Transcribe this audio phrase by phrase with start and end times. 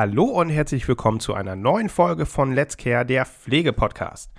[0.00, 4.30] Hallo und herzlich willkommen zu einer neuen Folge von Let's Care, der Pflegepodcast.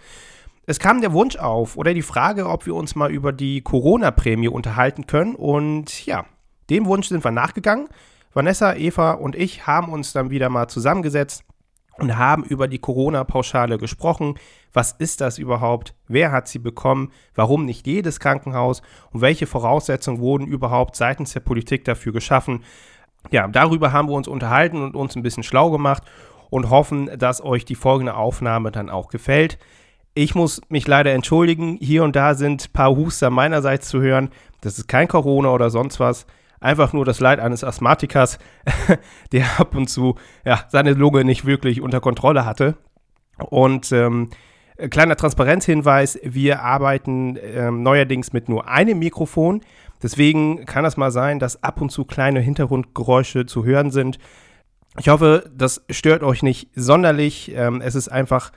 [0.65, 4.47] Es kam der Wunsch auf oder die Frage, ob wir uns mal über die Corona-Prämie
[4.47, 6.25] unterhalten können und ja,
[6.71, 7.89] dem Wunsch sind wir nachgegangen.
[8.33, 11.43] Vanessa, Eva und ich haben uns dann wieder mal zusammengesetzt
[11.99, 14.39] und haben über die Corona-Pauschale gesprochen.
[14.73, 15.93] Was ist das überhaupt?
[16.07, 17.11] Wer hat sie bekommen?
[17.35, 18.81] Warum nicht jedes Krankenhaus?
[19.11, 22.63] Und welche Voraussetzungen wurden überhaupt seitens der Politik dafür geschaffen?
[23.29, 26.03] Ja, darüber haben wir uns unterhalten und uns ein bisschen schlau gemacht
[26.49, 29.57] und hoffen, dass euch die folgende Aufnahme dann auch gefällt.
[30.13, 34.29] Ich muss mich leider entschuldigen, hier und da sind ein paar Huster meinerseits zu hören.
[34.59, 36.25] Das ist kein Corona oder sonst was.
[36.59, 38.37] Einfach nur das Leid eines Asthmatikers,
[39.31, 42.75] der ab und zu ja, seine Lunge nicht wirklich unter Kontrolle hatte.
[43.37, 44.29] Und ähm,
[44.89, 49.61] kleiner Transparenzhinweis, wir arbeiten ähm, neuerdings mit nur einem Mikrofon.
[50.01, 54.17] Deswegen kann es mal sein, dass ab und zu kleine Hintergrundgeräusche zu hören sind.
[54.99, 57.51] Ich hoffe, das stört euch nicht sonderlich.
[57.55, 58.51] Ähm, es ist einfach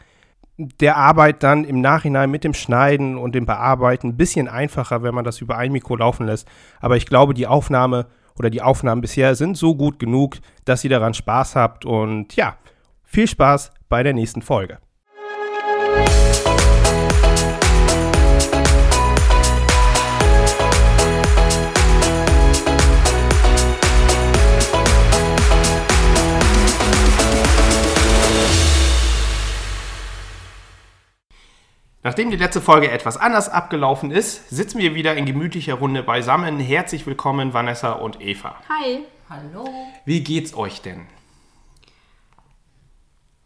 [0.56, 5.14] der Arbeit dann im Nachhinein mit dem Schneiden und dem Bearbeiten ein bisschen einfacher, wenn
[5.14, 6.48] man das über ein Mikro laufen lässt.
[6.80, 8.06] Aber ich glaube, die Aufnahme
[8.38, 11.84] oder die Aufnahmen bisher sind so gut genug, dass ihr daran Spaß habt.
[11.84, 12.56] Und ja,
[13.02, 14.78] viel Spaß bei der nächsten Folge.
[32.14, 36.60] Nachdem die letzte Folge etwas anders abgelaufen ist, sitzen wir wieder in gemütlicher Runde beisammen.
[36.60, 38.54] Herzlich willkommen, Vanessa und Eva.
[38.68, 39.00] Hi.
[39.28, 39.68] Hallo.
[40.04, 41.08] Wie geht's euch denn?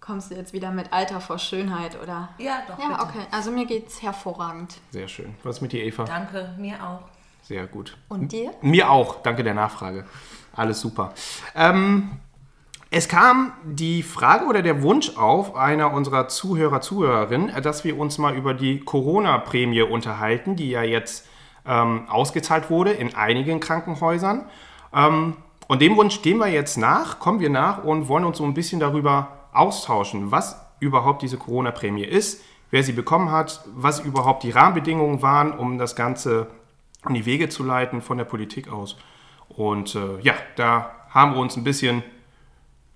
[0.00, 2.28] Kommst du jetzt wieder mit Alter vor Schönheit, oder?
[2.36, 2.78] Ja, doch.
[2.78, 3.00] Ja, bitte.
[3.04, 3.26] okay.
[3.30, 4.76] Also mir geht's hervorragend.
[4.90, 5.34] Sehr schön.
[5.44, 6.04] Was ist mit dir, Eva?
[6.04, 7.08] Danke, mir auch.
[7.44, 7.96] Sehr gut.
[8.08, 8.52] Und dir?
[8.60, 9.22] Mir auch.
[9.22, 10.04] Danke der Nachfrage.
[10.54, 11.14] Alles super.
[11.54, 12.20] Ähm,
[12.90, 18.16] es kam die Frage oder der Wunsch auf einer unserer Zuhörer, Zuhörerinnen, dass wir uns
[18.16, 21.26] mal über die Corona-Prämie unterhalten, die ja jetzt
[21.66, 24.46] ähm, ausgezahlt wurde in einigen Krankenhäusern.
[24.94, 25.36] Ähm,
[25.66, 28.54] und dem Wunsch gehen wir jetzt nach, kommen wir nach und wollen uns so ein
[28.54, 34.50] bisschen darüber austauschen, was überhaupt diese Corona-Prämie ist, wer sie bekommen hat, was überhaupt die
[34.50, 36.46] Rahmenbedingungen waren, um das Ganze
[37.06, 38.96] in die Wege zu leiten von der Politik aus.
[39.48, 42.02] Und äh, ja, da haben wir uns ein bisschen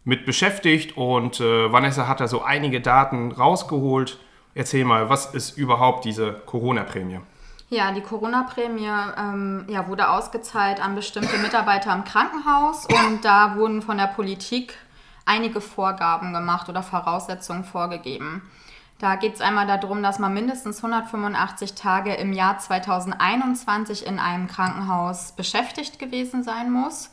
[0.05, 4.19] mit beschäftigt und äh, Vanessa hat da so einige Daten rausgeholt.
[4.55, 7.21] Erzähl mal, was ist überhaupt diese Corona-Prämie?
[7.71, 13.81] Ja, die Corona-Prämie ähm, ja, wurde ausgezahlt an bestimmte Mitarbeiter im Krankenhaus und da wurden
[13.81, 14.77] von der Politik
[15.25, 18.43] einige Vorgaben gemacht oder Voraussetzungen vorgegeben.
[18.99, 24.49] Da geht es einmal darum, dass man mindestens 185 Tage im Jahr 2021 in einem
[24.49, 27.11] Krankenhaus beschäftigt gewesen sein muss.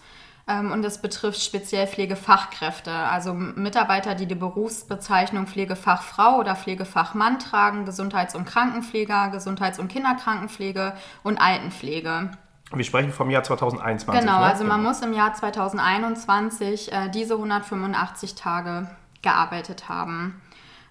[0.50, 7.86] Ähm, Und das betrifft speziell Pflegefachkräfte, also Mitarbeiter, die die Berufsbezeichnung Pflegefachfrau oder Pflegefachmann tragen,
[7.86, 12.32] Gesundheits- und Krankenpfleger, Gesundheits- und Kinderkrankenpflege und Altenpflege.
[12.74, 14.22] Wir sprechen vom Jahr 2021.
[14.22, 14.46] Genau, ne?
[14.46, 18.88] also man muss im Jahr 2021 äh, diese 185 Tage
[19.22, 20.42] gearbeitet haben.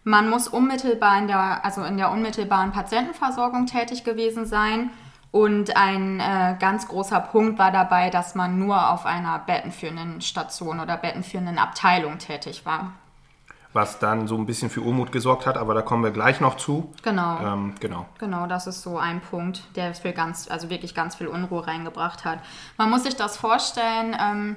[0.04, 4.90] Man muss unmittelbar in der, also in der unmittelbaren Patientenversorgung tätig gewesen sein.
[5.30, 10.80] Und ein äh, ganz großer Punkt war dabei, dass man nur auf einer bettenführenden Station
[10.80, 12.92] oder bettenführenden Abteilung tätig war.
[13.74, 16.56] Was dann so ein bisschen für Unmut gesorgt hat, aber da kommen wir gleich noch
[16.56, 16.90] zu.
[17.02, 17.38] Genau.
[17.40, 18.06] Ähm, genau.
[18.18, 22.24] Genau, das ist so ein Punkt, der für ganz, also wirklich ganz viel Unruhe reingebracht
[22.24, 22.38] hat.
[22.78, 24.56] Man muss sich das vorstellen, ähm,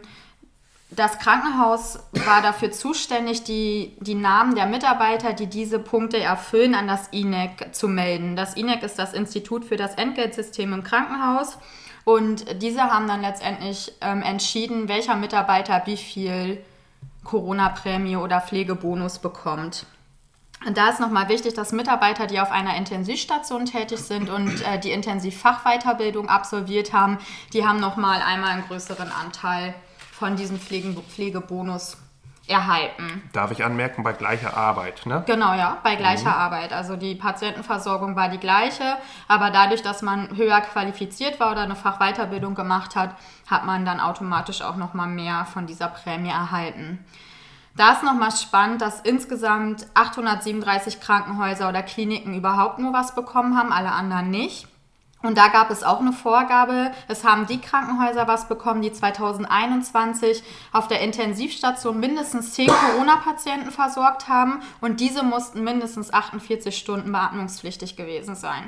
[0.94, 6.88] das Krankenhaus war dafür zuständig, die, die Namen der Mitarbeiter, die diese Punkte erfüllen, an
[6.88, 8.36] das INEC zu melden.
[8.36, 11.58] Das INEC ist das Institut für das Entgeltsystem im Krankenhaus.
[12.04, 16.62] Und diese haben dann letztendlich ähm, entschieden, welcher Mitarbeiter wie viel
[17.24, 19.86] Corona-Prämie oder Pflegebonus bekommt.
[20.66, 24.78] Und da ist nochmal wichtig, dass Mitarbeiter, die auf einer Intensivstation tätig sind und äh,
[24.78, 27.18] die Intensivfachweiterbildung absolviert haben,
[27.54, 29.74] die haben nochmal einmal einen größeren Anteil
[30.22, 31.98] von diesem Pflegen Pflegebonus
[32.48, 33.28] erhalten.
[33.34, 35.24] Darf ich anmerken, bei gleicher Arbeit, ne?
[35.26, 36.74] Genau, ja, bei gleicher Arbeit.
[36.74, 38.98] Also die Patientenversorgung war die gleiche,
[39.28, 43.16] aber dadurch, dass man höher qualifiziert war oder eine Fachweiterbildung gemacht hat,
[43.50, 47.04] hat man dann automatisch auch nochmal mehr von dieser Prämie erhalten.
[47.76, 53.74] Da ist nochmal spannend, dass insgesamt 837 Krankenhäuser oder Kliniken überhaupt nur was bekommen haben,
[53.74, 54.68] alle anderen nicht.
[55.24, 60.44] Und da gab es auch eine Vorgabe, es haben die Krankenhäuser was bekommen, die 2021
[60.72, 67.96] auf der Intensivstation mindestens 10 Corona-Patienten versorgt haben und diese mussten mindestens 48 Stunden beatmungspflichtig
[67.96, 68.68] gewesen sein.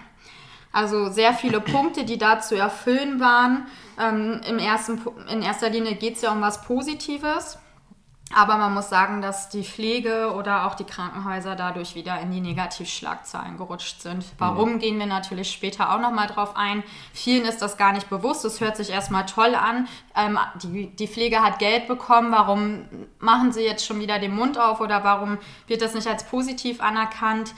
[0.72, 3.68] Also sehr viele Punkte, die da zu erfüllen waren.
[4.00, 5.00] Ähm, im ersten,
[5.32, 7.60] in erster Linie geht es ja um was Positives.
[8.36, 12.42] Aber man muss sagen, dass die Pflege oder auch die Krankenhäuser dadurch wieder in die
[12.42, 14.26] Negativschlagzeilen gerutscht sind.
[14.38, 14.80] Warum mhm.
[14.80, 16.84] gehen wir natürlich später auch nochmal drauf ein.
[17.14, 18.46] Vielen ist das gar nicht bewusst.
[18.46, 19.88] Es hört sich erstmal toll an.
[20.16, 22.32] Ähm, die, die Pflege hat Geld bekommen.
[22.32, 22.86] Warum
[23.20, 25.38] machen sie jetzt schon wieder den Mund auf oder warum
[25.68, 27.54] wird das nicht als positiv anerkannt?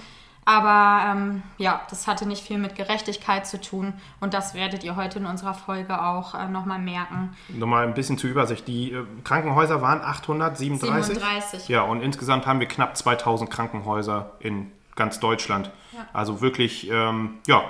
[0.47, 4.95] Aber ähm, ja, das hatte nicht viel mit Gerechtigkeit zu tun und das werdet ihr
[4.95, 7.35] heute in unserer Folge auch äh, nochmal merken.
[7.49, 8.67] Nochmal ein bisschen zur Übersicht.
[8.67, 11.15] Die äh, Krankenhäuser waren 837.
[11.15, 11.67] 37.
[11.67, 15.71] Ja, und insgesamt haben wir knapp 2000 Krankenhäuser in ganz Deutschland.
[15.93, 16.05] Ja.
[16.13, 17.63] Also wirklich, ähm, ja.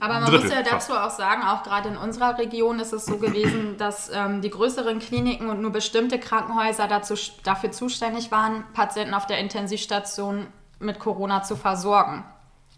[0.00, 3.04] Aber man Drittel muss ja dazu auch sagen, auch gerade in unserer Region ist es
[3.04, 7.14] so gewesen, dass ähm, die größeren Kliniken und nur bestimmte Krankenhäuser dazu,
[7.44, 10.46] dafür zuständig waren, Patienten auf der Intensivstation
[10.82, 12.24] mit Corona zu versorgen.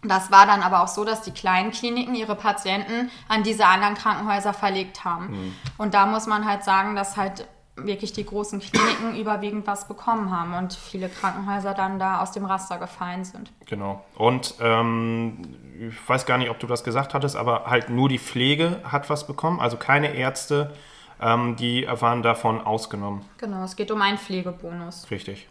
[0.03, 3.95] Das war dann aber auch so, dass die kleinen Kliniken ihre Patienten an diese anderen
[3.95, 5.31] Krankenhäuser verlegt haben.
[5.31, 5.55] Mhm.
[5.77, 10.31] Und da muss man halt sagen, dass halt wirklich die großen Kliniken überwiegend was bekommen
[10.31, 13.51] haben und viele Krankenhäuser dann da aus dem Raster gefallen sind.
[13.65, 14.03] Genau.
[14.15, 15.41] Und ähm,
[15.89, 19.09] ich weiß gar nicht, ob du das gesagt hattest, aber halt nur die Pflege hat
[19.09, 20.73] was bekommen, also keine Ärzte,
[21.21, 23.25] ähm, die waren davon ausgenommen.
[23.37, 25.09] Genau, es geht um einen Pflegebonus.
[25.11, 25.47] Richtig.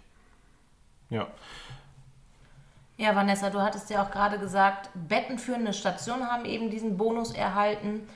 [1.10, 1.26] Ja.
[3.04, 8.08] Ja, Vanessa, du hattest ja auch gerade gesagt, bettenführende Stationen haben eben diesen Bonus erhalten.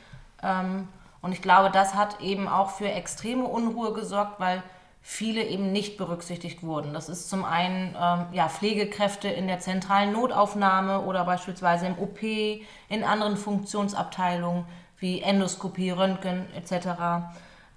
[0.42, 0.88] Ähm,
[1.20, 4.62] und ich glaube, das hat eben auch für extreme Unruhe gesorgt, weil
[5.02, 6.94] viele eben nicht berücksichtigt wurden.
[6.94, 12.22] Das ist zum einen ähm, ja, Pflegekräfte in der zentralen Notaufnahme oder beispielsweise im OP,
[12.22, 14.64] in anderen Funktionsabteilungen
[14.96, 17.28] wie Endoskopie, Röntgen etc.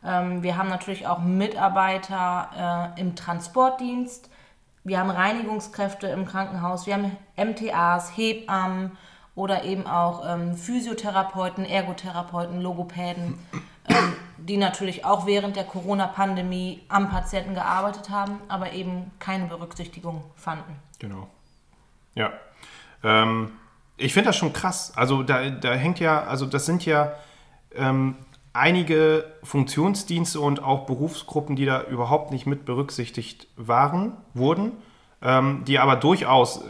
[0.05, 4.30] Ähm, wir haben natürlich auch Mitarbeiter äh, im Transportdienst
[4.83, 8.97] wir haben Reinigungskräfte im Krankenhaus, wir haben MTAs, Hebammen
[9.35, 13.37] oder eben auch ähm, Physiotherapeuten, Ergotherapeuten, Logopäden,
[13.87, 20.23] ähm, die natürlich auch während der Corona-Pandemie am Patienten gearbeitet haben, aber eben keine Berücksichtigung
[20.35, 20.75] fanden.
[20.99, 21.27] Genau.
[22.15, 22.31] Ja.
[23.03, 23.51] Ähm,
[23.97, 24.93] ich finde das schon krass.
[24.95, 27.13] Also da, da hängt ja, also das sind ja
[27.75, 28.15] ähm,
[28.53, 34.73] einige Funktionsdienste und auch Berufsgruppen, die da überhaupt nicht mit berücksichtigt waren, wurden,
[35.21, 36.63] ähm, die aber durchaus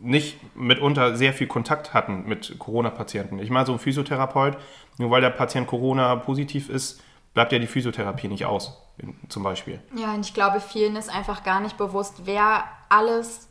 [0.00, 3.38] nicht mitunter sehr viel Kontakt hatten mit Corona-Patienten.
[3.38, 4.56] Ich meine, so ein Physiotherapeut,
[4.98, 7.00] nur weil der Patient Corona positiv ist,
[7.34, 8.82] bleibt ja die Physiotherapie nicht aus,
[9.28, 9.80] zum Beispiel.
[9.96, 13.48] Ja, und ich glaube, vielen ist einfach gar nicht bewusst, wer alles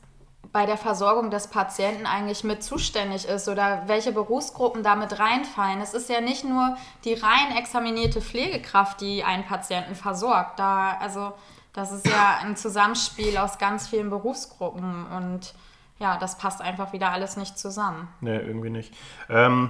[0.54, 5.80] bei der Versorgung des Patienten eigentlich mit zuständig ist oder welche Berufsgruppen damit reinfallen.
[5.82, 10.60] Es ist ja nicht nur die rein examinierte Pflegekraft, die einen Patienten versorgt.
[10.60, 11.32] Da, also
[11.74, 15.54] das ist ja ein Zusammenspiel aus ganz vielen Berufsgruppen und
[16.00, 18.10] ja, das passt einfach wieder alles nicht zusammen.
[18.20, 18.94] Nee, irgendwie nicht.
[19.30, 19.70] Ähm,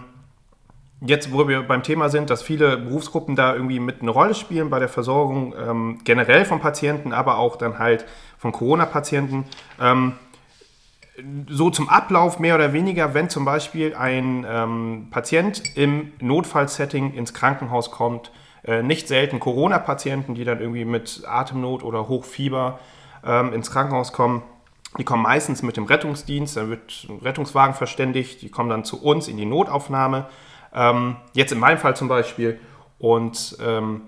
[1.02, 4.70] jetzt, wo wir beim Thema sind, dass viele Berufsgruppen da irgendwie mit eine Rolle spielen
[4.70, 8.06] bei der Versorgung ähm, generell von Patienten, aber auch dann halt
[8.38, 9.46] von Corona-Patienten.
[9.80, 10.14] Ähm,
[11.48, 17.34] so zum Ablauf mehr oder weniger, wenn zum Beispiel ein ähm, Patient im Notfallsetting ins
[17.34, 18.32] Krankenhaus kommt,
[18.64, 22.80] äh, nicht selten Corona-Patienten, die dann irgendwie mit Atemnot oder Hochfieber
[23.26, 24.44] ähm, ins Krankenhaus kommen,
[24.98, 29.02] die kommen meistens mit dem Rettungsdienst, da wird ein Rettungswagen verständigt, die kommen dann zu
[29.02, 30.28] uns in die Notaufnahme,
[30.74, 32.60] ähm, jetzt in meinem Fall zum Beispiel,
[33.02, 34.04] und ähm,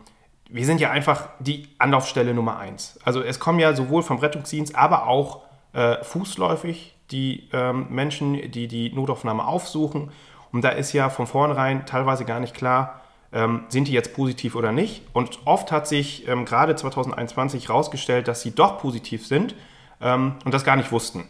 [0.50, 3.00] wir sind ja einfach die Anlaufstelle Nummer eins.
[3.04, 5.42] Also es kommen ja sowohl vom Rettungsdienst, aber auch
[5.74, 10.12] äh, fußläufig die ähm, Menschen, die die Notaufnahme aufsuchen.
[10.51, 14.55] Und da ist ja von vornherein teilweise gar nicht klar, ähm, sind die jetzt positiv
[14.55, 15.03] oder nicht.
[15.13, 19.55] Und oft hat sich ähm, gerade 2021 herausgestellt, dass sie doch positiv sind
[20.01, 21.27] ähm, und das gar nicht wussten.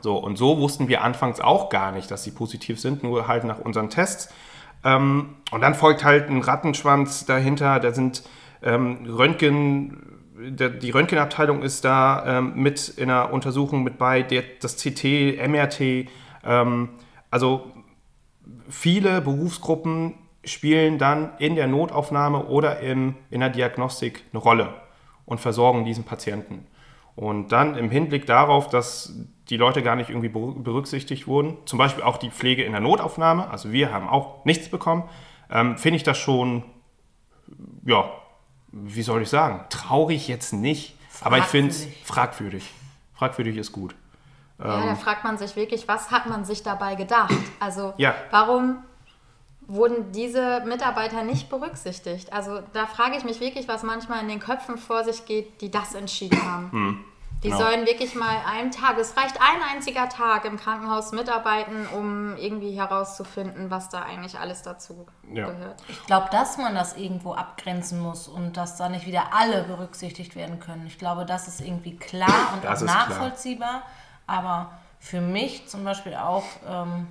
[0.00, 3.44] So, und so wussten wir anfangs auch gar nicht, dass sie positiv sind, nur halt
[3.44, 4.32] nach unseren Tests.
[4.82, 8.22] Ähm, und dann folgt halt ein Rattenschwanz dahinter, da sind
[8.62, 14.42] ähm, Röntgen der, die Röntgenabteilung ist da ähm, mit in der Untersuchung mit bei, der,
[14.60, 16.08] das CT, MRT.
[16.44, 16.90] Ähm,
[17.30, 17.72] also
[18.68, 20.14] viele Berufsgruppen
[20.44, 24.74] spielen dann in der Notaufnahme oder im, in der Diagnostik eine Rolle
[25.24, 26.66] und versorgen diesen Patienten.
[27.16, 29.14] Und dann im Hinblick darauf, dass
[29.48, 33.48] die Leute gar nicht irgendwie berücksichtigt wurden, zum Beispiel auch die Pflege in der Notaufnahme,
[33.50, 35.04] also wir haben auch nichts bekommen,
[35.50, 36.64] ähm, finde ich das schon
[37.84, 38.10] ja,
[38.74, 42.68] wie soll ich sagen, traurig jetzt nicht, aber ich finde es fragwürdig.
[43.14, 43.94] Fragwürdig ist gut.
[44.58, 47.34] Ja, ähm, da fragt man sich wirklich, was hat man sich dabei gedacht?
[47.60, 48.14] Also ja.
[48.30, 48.78] warum
[49.66, 52.32] wurden diese Mitarbeiter nicht berücksichtigt?
[52.32, 55.70] Also da frage ich mich wirklich, was manchmal in den Köpfen vor sich geht, die
[55.70, 56.72] das entschieden haben.
[56.72, 57.04] Hm.
[57.44, 57.60] Die Genau.
[57.60, 62.72] sollen wirklich mal einen Tag, es reicht ein einziger Tag im Krankenhaus mitarbeiten, um irgendwie
[62.72, 65.46] herauszufinden, was da eigentlich alles dazu Ja.
[65.50, 65.82] gehört.
[65.88, 70.36] Ich glaube, dass man das irgendwo abgrenzen muss und dass da nicht wieder alle berücksichtigt
[70.36, 70.86] werden können.
[70.86, 73.08] Ich glaube, das ist irgendwie klar und Das auch ist klar.
[73.10, 73.82] nachvollziehbar.
[74.26, 77.06] Aber für mich zum Beispiel auch ähm,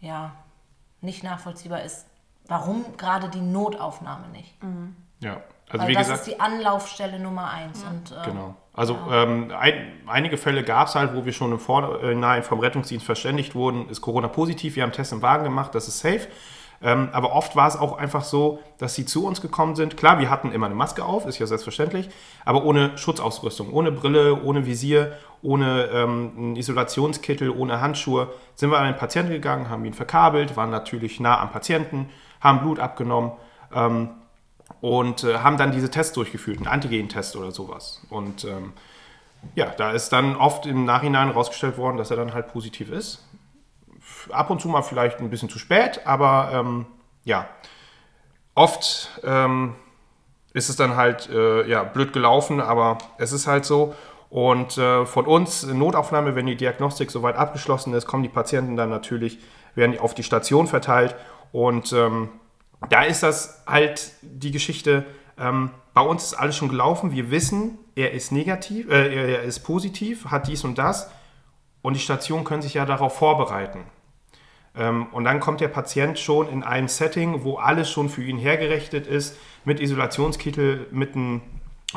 [0.00, 0.32] ja,
[1.02, 2.06] nicht nachvollziehbar ist,
[2.46, 4.54] warum gerade die Notaufnahme nicht.
[5.20, 5.36] Ja,
[5.68, 7.82] also Weil wie das gesagt, ist die Anlaufstelle Nummer eins.
[7.84, 8.54] Und, äh, Genau.
[8.72, 9.74] Also ähm, ein,
[10.06, 14.00] einige Fälle gab es halt, wo wir schon im Vorhinein vom Rettungsdienst verständigt wurden, ist
[14.00, 16.28] Corona positiv, wir haben Tests im Wagen gemacht, das ist safe.
[16.82, 19.98] Ähm, aber oft war es auch einfach so, dass sie zu uns gekommen sind.
[19.98, 22.08] Klar, wir hatten immer eine Maske auf, ist ja selbstverständlich,
[22.44, 25.12] aber ohne Schutzausrüstung, ohne Brille, ohne Visier,
[25.42, 30.56] ohne ähm, einen Isolationskittel, ohne Handschuhe, sind wir an den Patienten gegangen, haben ihn verkabelt,
[30.56, 32.08] waren natürlich nah am Patienten,
[32.40, 33.32] haben Blut abgenommen.
[33.74, 34.10] Ähm,
[34.80, 38.02] und äh, haben dann diese Tests durchgeführt, einen Antigen-Test oder sowas.
[38.10, 38.72] Und ähm,
[39.54, 43.26] ja, da ist dann oft im Nachhinein rausgestellt worden, dass er dann halt positiv ist.
[44.30, 46.86] Ab und zu mal vielleicht ein bisschen zu spät, aber ähm,
[47.24, 47.48] ja,
[48.54, 49.74] oft ähm,
[50.52, 53.94] ist es dann halt äh, ja, blöd gelaufen, aber es ist halt so.
[54.28, 58.90] Und äh, von uns Notaufnahme, wenn die Diagnostik soweit abgeschlossen ist, kommen die Patienten dann
[58.90, 59.38] natürlich,
[59.74, 61.16] werden auf die Station verteilt.
[61.52, 62.28] Und ähm,
[62.88, 65.04] da ist das halt die Geschichte,
[65.38, 69.60] ähm, bei uns ist alles schon gelaufen, wir wissen, er ist negativ, äh, er ist
[69.60, 71.10] positiv, hat dies und das
[71.82, 73.84] und die Stationen können sich ja darauf vorbereiten.
[74.76, 78.38] Ähm, und dann kommt der Patient schon in ein Setting, wo alles schon für ihn
[78.38, 81.42] hergerichtet ist, mit Isolationskittel, mit einem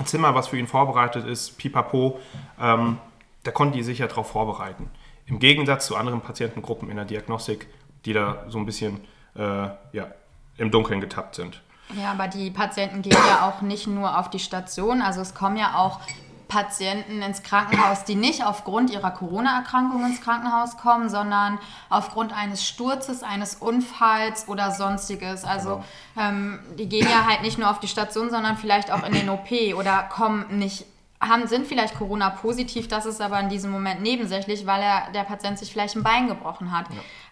[0.06, 2.20] Zimmer, was für ihn vorbereitet ist, pipapo.
[2.60, 2.98] Ähm,
[3.44, 4.90] da konnten die sich ja darauf vorbereiten.
[5.26, 7.68] Im Gegensatz zu anderen Patientengruppen in der Diagnostik,
[8.06, 9.02] die da so ein bisschen
[9.36, 10.14] äh, ja,
[10.58, 11.62] im Dunkeln getappt sind.
[11.96, 15.02] Ja, aber die Patienten gehen ja auch nicht nur auf die Station.
[15.02, 16.00] Also es kommen ja auch
[16.48, 21.58] Patienten ins Krankenhaus, die nicht aufgrund ihrer Corona-Erkrankung ins Krankenhaus kommen, sondern
[21.90, 25.46] aufgrund eines Sturzes, eines Unfalls oder sonstiges.
[25.46, 25.84] Also
[26.18, 29.30] ähm, die gehen ja halt nicht nur auf die Station, sondern vielleicht auch in den
[29.30, 30.86] OP oder kommen nicht
[31.28, 35.58] haben, sind vielleicht Corona-positiv, das ist aber in diesem Moment nebensächlich, weil er, der Patient
[35.58, 36.86] sich vielleicht ein Bein gebrochen hat.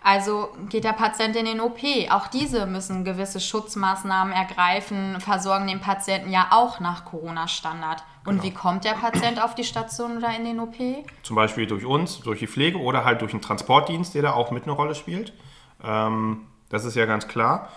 [0.03, 1.79] Also geht der Patient in den OP.
[2.09, 8.03] Auch diese müssen gewisse Schutzmaßnahmen ergreifen, versorgen den Patienten ja auch nach Corona-Standard.
[8.25, 10.75] Und wie kommt der Patient auf die Station oder in den OP?
[11.23, 14.51] Zum Beispiel durch uns, durch die Pflege oder halt durch einen Transportdienst, der da auch
[14.51, 15.33] mit eine Rolle spielt.
[15.83, 17.69] Ähm, das ist ja ganz klar.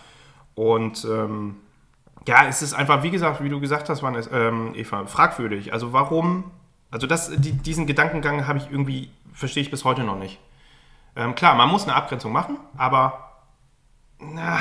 [0.54, 1.56] Und ähm,
[2.26, 5.73] ja, es ist einfach, wie gesagt, wie du gesagt hast, Vanessa, ähm, Eva, fragwürdig.
[5.73, 6.50] Also warum,
[6.90, 10.38] also das, die, diesen Gedankengang habe ich irgendwie, verstehe ich bis heute noch nicht.
[11.16, 13.43] Ähm, klar, man muss eine Abgrenzung machen, aber
[14.19, 14.59] na,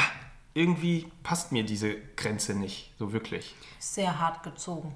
[0.53, 3.55] irgendwie passt mir diese Grenze nicht so wirklich.
[3.79, 4.93] Sehr hart gezogen.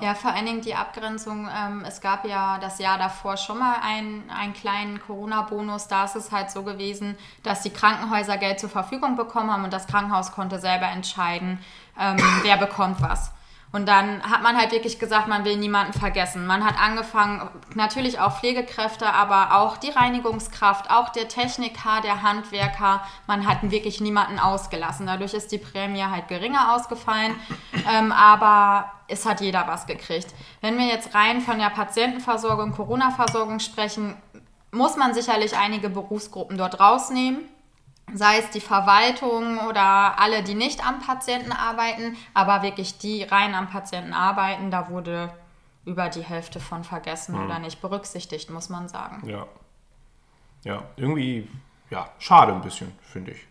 [0.00, 1.48] Ja, vor allen Dingen die Abgrenzung.
[1.48, 5.88] Ähm, es gab ja das Jahr davor schon mal einen, einen kleinen Corona-Bonus.
[5.88, 9.72] Da ist es halt so gewesen, dass die Krankenhäuser Geld zur Verfügung bekommen haben und
[9.72, 11.58] das Krankenhaus konnte selber entscheiden,
[11.98, 13.30] ähm, wer bekommt was.
[13.74, 16.46] Und dann hat man halt wirklich gesagt, man will niemanden vergessen.
[16.46, 23.02] Man hat angefangen, natürlich auch Pflegekräfte, aber auch die Reinigungskraft, auch der Techniker, der Handwerker.
[23.26, 25.08] Man hat wirklich niemanden ausgelassen.
[25.08, 27.34] Dadurch ist die Prämie halt geringer ausgefallen,
[27.92, 30.28] ähm, aber es hat jeder was gekriegt.
[30.60, 34.14] Wenn wir jetzt rein von der Patientenversorgung, Corona-Versorgung sprechen,
[34.70, 37.40] muss man sicherlich einige Berufsgruppen dort rausnehmen
[38.12, 43.54] sei es die Verwaltung oder alle, die nicht am Patienten arbeiten, aber wirklich die rein
[43.54, 45.32] am Patienten arbeiten, da wurde
[45.84, 49.26] über die Hälfte von vergessen oder nicht berücksichtigt, muss man sagen.
[49.28, 49.46] Ja.
[50.64, 51.46] Ja, irgendwie,
[51.90, 53.46] ja, schade ein bisschen, finde ich.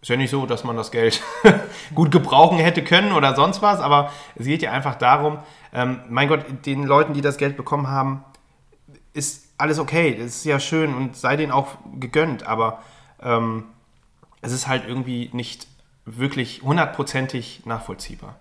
[0.00, 1.22] Ist ja nicht so, dass man das Geld
[1.94, 5.38] gut gebrauchen hätte können oder sonst was, aber es geht ja einfach darum,
[5.72, 8.24] ähm, mein Gott, den Leuten, die das Geld bekommen haben,
[9.12, 12.82] ist alles okay, das ist ja schön und sei denen auch gegönnt, aber
[13.24, 13.64] ähm,
[14.40, 15.66] es ist halt irgendwie nicht
[16.04, 18.34] wirklich hundertprozentig nachvollziehbar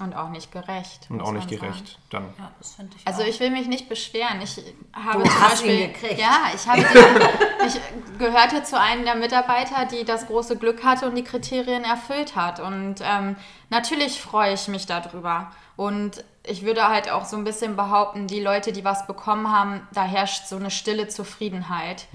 [0.00, 1.06] Und auch nicht gerecht.
[1.10, 1.60] und auch nicht sagen.
[1.60, 1.98] gerecht.
[2.08, 2.24] Dann.
[2.38, 3.26] Ja, das finde ich Also auch.
[3.26, 4.40] ich will mich nicht beschweren.
[4.40, 4.56] Ich
[4.94, 6.18] habe Du zum Beispiel, gekriegt.
[6.18, 6.80] ja, ich habe
[7.66, 7.78] ich
[8.18, 12.60] gehörte zu einem der Mitarbeiter, die das große Glück hatte und die Kriterien erfüllt hat.
[12.60, 13.36] Und ähm,
[13.68, 15.52] natürlich freue ich mich darüber.
[15.76, 19.86] Und ich würde halt auch so ein bisschen behaupten, die Leute, die was bekommen haben,
[19.92, 22.06] da herrscht so eine stille Zufriedenheit.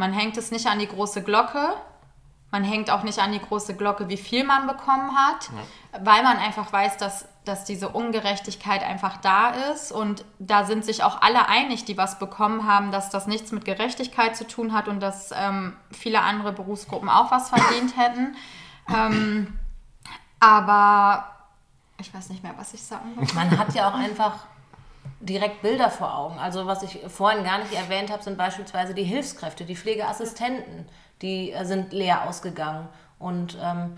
[0.00, 1.74] Man hängt es nicht an die große Glocke.
[2.50, 5.50] Man hängt auch nicht an die große Glocke, wie viel man bekommen hat,
[5.92, 9.92] weil man einfach weiß, dass, dass diese Ungerechtigkeit einfach da ist.
[9.92, 13.66] Und da sind sich auch alle einig, die was bekommen haben, dass das nichts mit
[13.66, 18.34] Gerechtigkeit zu tun hat und dass ähm, viele andere Berufsgruppen auch was verdient hätten.
[18.88, 19.58] Ähm,
[20.40, 21.26] aber
[21.98, 23.34] ich weiß nicht mehr, was ich sagen wollte.
[23.34, 24.46] Man hat ja auch einfach
[25.20, 26.38] direkt Bilder vor Augen.
[26.38, 30.86] Also was ich vorhin gar nicht erwähnt habe, sind beispielsweise die Hilfskräfte, die Pflegeassistenten,
[31.22, 32.88] die äh, sind leer ausgegangen.
[33.18, 33.96] Und ähm,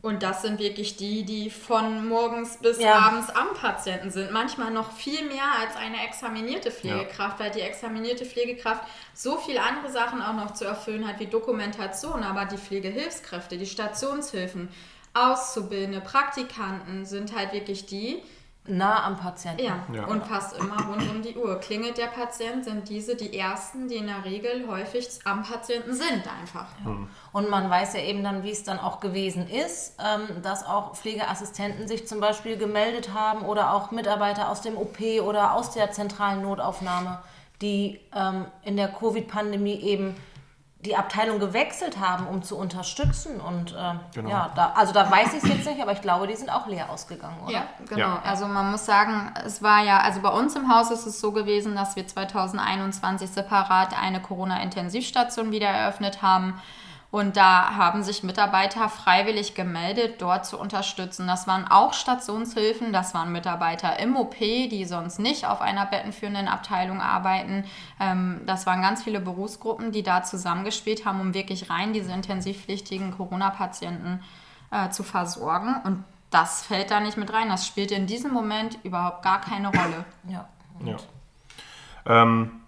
[0.00, 2.94] und das sind wirklich die, die von morgens bis ja.
[2.94, 4.30] abends am Patienten sind.
[4.30, 7.44] Manchmal noch viel mehr als eine examinierte Pflegekraft, ja.
[7.44, 12.22] weil die examinierte Pflegekraft so viele andere Sachen auch noch zu erfüllen hat, wie Dokumentation.
[12.22, 14.68] Aber die Pflegehilfskräfte, die Stationshilfen,
[15.14, 18.22] Auszubildende, Praktikanten sind halt wirklich die,
[18.68, 19.62] nah am Patienten.
[19.62, 21.58] Ja, ja, und fast immer rund um die Uhr.
[21.60, 26.24] Klingelt der Patient, sind diese die ersten, die in der Regel häufig am Patienten sind
[26.40, 26.66] einfach.
[26.84, 26.90] Ja.
[26.90, 27.08] Mhm.
[27.32, 30.94] Und man weiß ja eben dann, wie es dann auch gewesen ist, ähm, dass auch
[30.94, 35.92] Pflegeassistenten sich zum Beispiel gemeldet haben oder auch Mitarbeiter aus dem OP oder aus der
[35.92, 37.20] zentralen Notaufnahme,
[37.60, 40.14] die ähm, in der Covid-Pandemie eben
[40.80, 43.40] die Abteilung gewechselt haben, um zu unterstützen.
[43.40, 44.30] Und äh, genau.
[44.30, 46.68] ja, da, also da weiß ich es jetzt nicht, aber ich glaube, die sind auch
[46.68, 47.52] leer ausgegangen, oder?
[47.52, 48.00] Ja, genau.
[48.00, 48.22] Ja.
[48.24, 51.32] Also man muss sagen, es war ja, also bei uns im Haus ist es so
[51.32, 56.60] gewesen, dass wir 2021 separat eine Corona-Intensivstation wieder eröffnet haben.
[57.10, 61.26] Und da haben sich Mitarbeiter freiwillig gemeldet, dort zu unterstützen.
[61.26, 66.48] Das waren auch Stationshilfen, das waren Mitarbeiter im OP, die sonst nicht auf einer bettenführenden
[66.48, 67.64] Abteilung arbeiten.
[67.98, 73.16] Ähm, das waren ganz viele Berufsgruppen, die da zusammengespielt haben, um wirklich rein diese intensivpflichtigen
[73.16, 74.20] Corona-Patienten
[74.70, 75.76] äh, zu versorgen.
[75.84, 77.48] Und das fällt da nicht mit rein.
[77.48, 80.04] Das spielt in diesem Moment überhaupt gar keine Rolle.
[80.28, 80.46] Ja.
[80.84, 80.96] ja.
[82.04, 82.60] Ähm,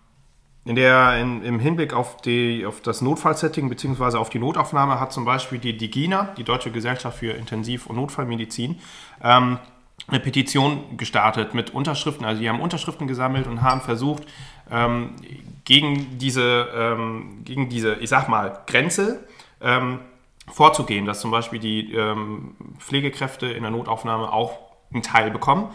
[0.64, 4.18] in der, in, Im Hinblick auf, die, auf das Notfallsetting bzw.
[4.18, 8.78] auf die Notaufnahme hat zum Beispiel die DIGINA, die Deutsche Gesellschaft für Intensiv- und Notfallmedizin,
[9.22, 9.58] ähm,
[10.06, 12.26] eine Petition gestartet mit Unterschriften.
[12.26, 14.24] Also die haben Unterschriften gesammelt und haben versucht,
[14.70, 15.14] ähm,
[15.64, 19.26] gegen, diese, ähm, gegen diese, ich sag mal, Grenze
[19.60, 20.00] ähm,
[20.46, 24.58] vorzugehen, dass zum Beispiel die ähm, Pflegekräfte in der Notaufnahme auch
[24.92, 25.70] einen Teil bekommen.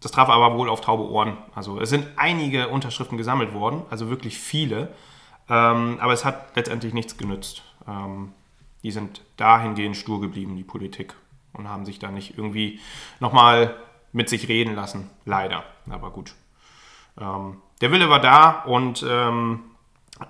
[0.00, 1.36] Das traf aber wohl auf taube Ohren.
[1.54, 4.88] Also es sind einige Unterschriften gesammelt worden, also wirklich viele.
[5.48, 7.62] Ähm, aber es hat letztendlich nichts genützt.
[7.86, 8.32] Ähm,
[8.82, 11.14] die sind dahingehend stur geblieben, die Politik,
[11.52, 12.80] und haben sich da nicht irgendwie
[13.18, 13.76] nochmal
[14.12, 15.10] mit sich reden lassen.
[15.24, 15.64] Leider.
[15.90, 16.34] Aber gut.
[17.20, 19.60] Ähm, der Wille war da und ähm,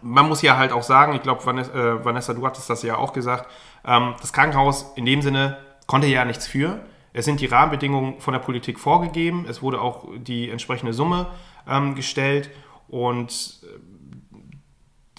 [0.03, 2.97] man muss ja halt auch sagen, ich glaube, Vanessa, äh, Vanessa, du hattest das ja
[2.97, 3.51] auch gesagt,
[3.85, 6.81] ähm, das Krankenhaus in dem Sinne konnte ja nichts für.
[7.13, 9.47] Es sind die Rahmenbedingungen von der Politik vorgegeben.
[9.49, 11.27] Es wurde auch die entsprechende Summe
[11.69, 12.51] ähm, gestellt
[12.89, 13.61] und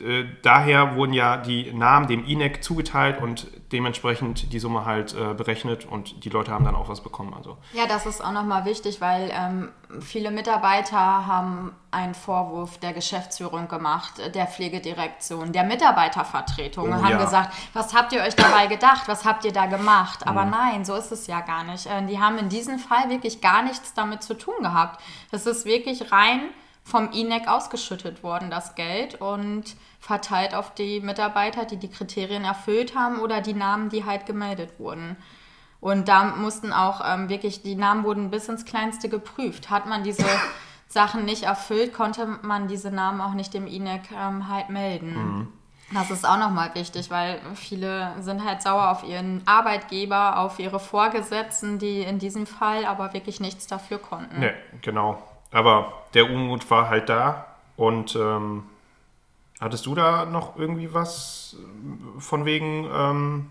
[0.02, 5.34] äh, daher wurden ja die Namen dem INEC zugeteilt und dementsprechend die Summe halt äh,
[5.34, 7.34] berechnet und die Leute haben dann auch was bekommen.
[7.34, 7.58] Also.
[7.74, 9.70] Ja, das ist auch nochmal wichtig, weil ähm,
[10.02, 17.12] viele Mitarbeiter haben einen Vorwurf der Geschäftsführung gemacht, der Pflegedirektion, der Mitarbeitervertretung oh, und haben
[17.12, 17.24] ja.
[17.24, 20.26] gesagt, was habt ihr euch dabei gedacht, was habt ihr da gemacht?
[20.28, 20.52] Aber mhm.
[20.52, 21.86] nein, so ist es ja gar nicht.
[21.86, 25.02] Äh, die haben in diesem Fall wirklich gar nichts damit zu tun gehabt.
[25.32, 26.42] Das ist wirklich rein
[26.84, 32.96] vom INEC ausgeschüttet worden, das Geld, und verteilt auf die Mitarbeiter, die die Kriterien erfüllt
[32.96, 35.16] haben oder die Namen, die halt gemeldet wurden.
[35.80, 39.70] Und da mussten auch ähm, wirklich, die Namen wurden bis ins Kleinste geprüft.
[39.70, 40.26] Hat man diese
[40.88, 45.14] Sachen nicht erfüllt, konnte man diese Namen auch nicht dem INEC ähm, halt melden.
[45.14, 45.48] Mhm.
[45.94, 50.80] Das ist auch nochmal wichtig, weil viele sind halt sauer auf ihren Arbeitgeber, auf ihre
[50.80, 54.40] Vorgesetzten, die in diesem Fall aber wirklich nichts dafür konnten.
[54.40, 55.22] Nee, genau.
[55.52, 57.46] Aber der Unmut war halt da.
[57.76, 58.64] Und ähm,
[59.62, 61.56] hattest du da noch irgendwie was
[62.20, 63.50] von wegen ähm,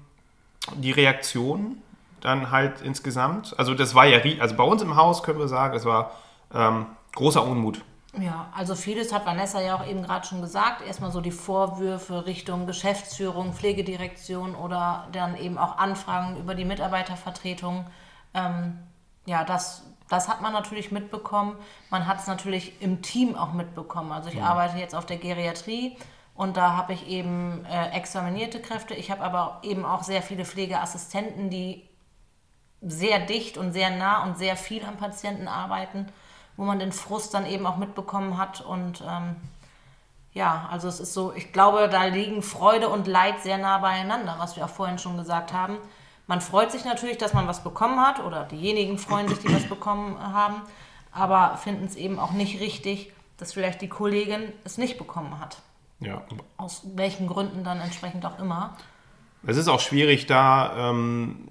[0.75, 1.79] die Reaktion
[2.21, 3.55] dann halt insgesamt?
[3.57, 6.11] Also das war ja, also bei uns im Haus können wir sagen, es war
[6.53, 7.81] ähm, großer Unmut.
[8.19, 10.83] Ja, also vieles hat Vanessa ja auch eben gerade schon gesagt.
[10.85, 17.87] Erstmal so die Vorwürfe Richtung Geschäftsführung, Pflegedirektion oder dann eben auch Anfragen über die Mitarbeitervertretung.
[18.35, 18.79] Ähm,
[19.27, 21.57] ja, das das hat man natürlich mitbekommen.
[21.89, 24.13] Man hat es natürlich im Team auch mitbekommen.
[24.13, 24.45] Also ich ja.
[24.45, 25.97] arbeite jetzt auf der Geriatrie
[26.35, 28.93] und da habe ich eben äh, examinierte Kräfte.
[28.95, 31.89] Ich habe aber eben auch sehr viele Pflegeassistenten, die
[32.83, 36.07] sehr dicht und sehr nah und sehr viel am Patienten arbeiten,
[36.57, 38.63] wo man den Frust dann eben auch mitbekommen hat.
[38.63, 39.37] Und ähm,
[40.33, 44.35] ja, also es ist so, ich glaube, da liegen Freude und Leid sehr nah beieinander,
[44.39, 45.79] was wir auch vorhin schon gesagt haben.
[46.31, 49.65] Man freut sich natürlich, dass man was bekommen hat oder diejenigen freuen sich, die was
[49.65, 50.63] bekommen haben,
[51.11, 55.61] aber finden es eben auch nicht richtig, dass vielleicht die Kollegin es nicht bekommen hat.
[55.99, 56.23] Ja.
[56.57, 58.77] Aus welchen Gründen dann entsprechend auch immer.
[59.45, 61.49] Es ist auch schwierig, da ähm,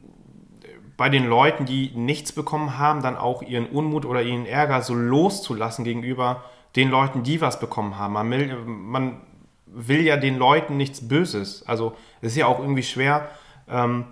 [0.96, 4.94] bei den Leuten, die nichts bekommen haben, dann auch ihren Unmut oder ihren Ärger so
[4.94, 6.46] loszulassen gegenüber
[6.78, 8.14] den Leuten, die was bekommen haben.
[8.14, 9.20] Man will, man
[9.66, 11.68] will ja den Leuten nichts Böses.
[11.68, 13.28] Also es ist ja auch irgendwie schwer,
[13.68, 14.06] ähm,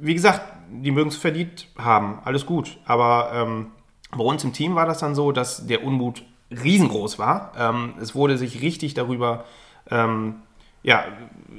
[0.00, 2.78] wie gesagt, die mögen es verdient haben, alles gut.
[2.84, 3.72] Aber ähm,
[4.16, 7.52] Bei uns im Team war das dann so, dass der Unmut riesengroß war.
[7.56, 9.44] Ähm, es wurde sich richtig darüber,
[9.90, 10.42] ähm,
[10.82, 11.04] ja,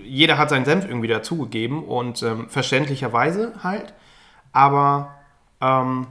[0.04, 3.94] jeder hat seinen Senf irgendwie dazugegeben und ähm, verständlicherweise halt.
[4.52, 5.16] Aber
[5.62, 6.08] ähm,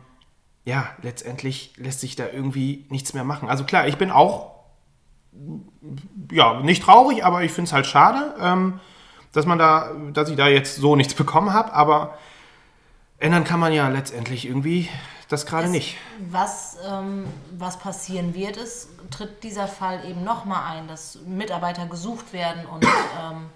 [0.65, 3.49] ja, letztendlich lässt sich da irgendwie nichts mehr machen.
[3.49, 4.53] Also klar, ich bin auch
[6.33, 8.81] ja, nicht traurig, aber ich finde es halt schade, ähm,
[9.33, 12.19] dass man da, dass ich da jetzt so nichts bekommen habe, aber
[13.19, 14.89] ändern kann man ja letztendlich irgendwie
[15.29, 15.97] das gerade nicht.
[16.31, 22.33] Was, ähm, was passieren wird, ist, tritt dieser Fall eben nochmal ein, dass Mitarbeiter gesucht
[22.33, 22.85] werden und
[23.23, 23.47] ähm,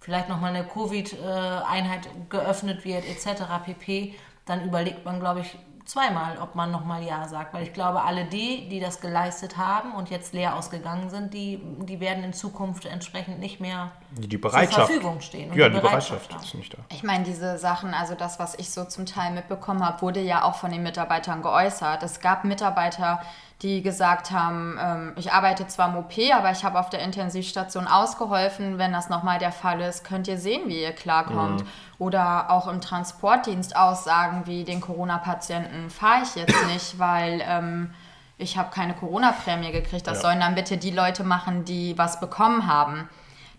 [0.00, 3.42] vielleicht nochmal eine Covid-Einheit geöffnet wird, etc.
[3.64, 4.14] pp.
[4.46, 7.52] Dann überlegt man, glaube ich, zweimal, ob man nochmal Ja sagt.
[7.52, 11.60] Weil ich glaube, alle die, die das geleistet haben und jetzt leer ausgegangen sind, die,
[11.80, 14.74] die werden in Zukunft entsprechend nicht mehr die Bereitschaft.
[14.74, 15.52] zur Verfügung stehen.
[15.54, 16.78] ja, die, die Bereitschaft, Bereitschaft ist nicht da.
[16.90, 20.44] Ich meine, diese Sachen, also das, was ich so zum Teil mitbekommen habe, wurde ja
[20.44, 22.02] auch von den Mitarbeitern geäußert.
[22.02, 23.20] Es gab Mitarbeiter,
[23.62, 27.86] die gesagt haben, ähm, ich arbeite zwar im OP, aber ich habe auf der Intensivstation
[27.86, 28.78] ausgeholfen.
[28.78, 31.62] Wenn das nochmal der Fall ist, könnt ihr sehen, wie ihr klarkommt.
[31.62, 31.68] Mhm.
[31.98, 37.92] Oder auch im Transportdienst Aussagen wie den Corona-Patienten fahre ich jetzt nicht, weil ähm,
[38.38, 40.06] ich habe keine Corona-Prämie gekriegt.
[40.06, 40.22] Das ja.
[40.22, 43.08] sollen dann bitte die Leute machen, die was bekommen haben.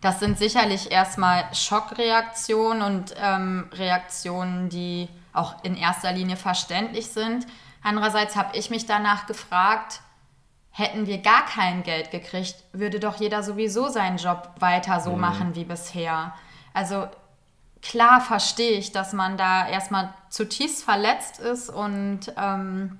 [0.02, 7.46] Das sind sicherlich erstmal Schockreaktionen und ähm, Reaktionen, die auch in erster Linie verständlich sind.
[7.84, 10.02] Andererseits habe ich mich danach gefragt,
[10.72, 15.22] hätten wir gar kein Geld gekriegt, würde doch jeder sowieso seinen Job weiter so mhm.
[15.22, 16.34] machen wie bisher.
[16.74, 17.08] Also
[17.82, 23.00] klar verstehe ich, dass man da erstmal zutiefst verletzt ist und ähm,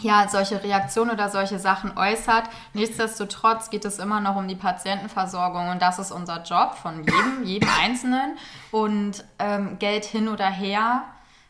[0.00, 2.44] ja, solche Reaktionen oder solche Sachen äußert.
[2.72, 7.44] Nichtsdestotrotz geht es immer noch um die Patientenversorgung und das ist unser Job von jedem,
[7.44, 8.36] jedem Einzelnen.
[8.70, 11.04] Und ähm, Geld hin oder her,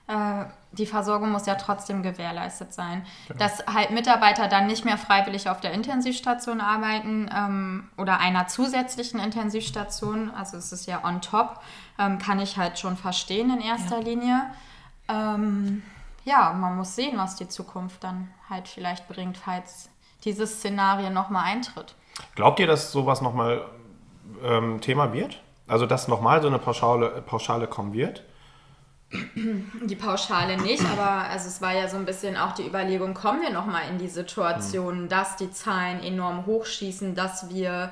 [0.07, 3.05] äh, die Versorgung muss ja trotzdem gewährleistet sein.
[3.27, 3.39] Genau.
[3.39, 9.19] Dass halt Mitarbeiter dann nicht mehr freiwillig auf der Intensivstation arbeiten ähm, oder einer zusätzlichen
[9.19, 11.61] Intensivstation, also es ist ja on top,
[11.99, 14.05] ähm, kann ich halt schon verstehen in erster ja.
[14.05, 14.43] Linie.
[15.09, 15.83] Ähm,
[16.25, 19.89] ja, man muss sehen, was die Zukunft dann halt vielleicht bringt, falls
[20.25, 21.95] dieses Szenario nochmal eintritt.
[22.35, 23.65] Glaubt ihr, dass sowas nochmal
[24.43, 25.41] ähm, Thema wird?
[25.67, 28.25] Also dass nochmal so eine Pauschale, Pauschale kommen wird?
[29.11, 33.41] die Pauschale nicht, aber also es war ja so ein bisschen auch die Überlegung, kommen
[33.41, 35.09] wir nochmal in die Situation, mhm.
[35.09, 37.91] dass die Zahlen enorm hochschießen, dass wir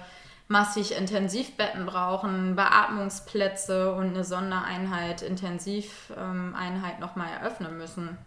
[0.49, 8.19] massig Intensivbetten brauchen, Beatmungsplätze und eine Sondereinheit, Intensiveinheit ähm, nochmal eröffnen müssen.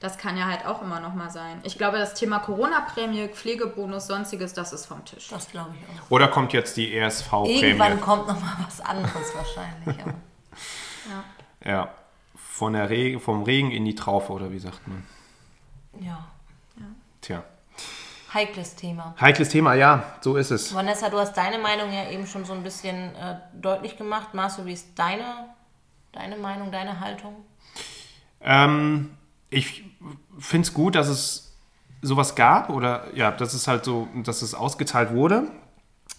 [0.00, 1.60] Das kann ja halt auch immer nochmal sein.
[1.62, 5.28] Ich glaube, das Thema Corona-Prämie, Pflegebonus, sonstiges, das ist vom Tisch.
[5.28, 6.10] Das glaube ich auch.
[6.10, 7.60] Oder kommt jetzt die ESV-Prämie?
[7.60, 9.96] Irgendwann kommt nochmal was anderes wahrscheinlich.
[11.64, 11.70] ja.
[11.70, 11.88] ja
[12.60, 15.02] von der Regen, vom Regen in die Traufe, oder wie sagt man?
[15.98, 16.26] Ja.
[16.76, 16.84] ja.
[17.22, 17.44] Tja.
[18.34, 19.14] Heikles Thema.
[19.18, 20.74] Heikles Thema, ja, so ist es.
[20.74, 24.34] Vanessa, du hast deine Meinung ja eben schon so ein bisschen äh, deutlich gemacht.
[24.34, 25.48] Marco, wie ist deine,
[26.12, 27.34] deine Meinung, deine Haltung?
[28.42, 29.16] Ähm,
[29.48, 29.84] ich
[30.38, 31.56] finde es gut, dass es
[32.02, 35.50] sowas gab oder ja, dass es halt so, dass es ausgeteilt wurde.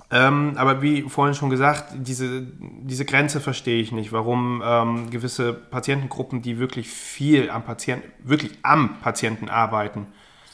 [0.09, 5.53] Ähm, aber wie vorhin schon gesagt, diese, diese Grenze verstehe ich nicht, warum ähm, gewisse
[5.53, 10.07] Patientengruppen, die wirklich viel am Patienten, wirklich am Patienten arbeiten,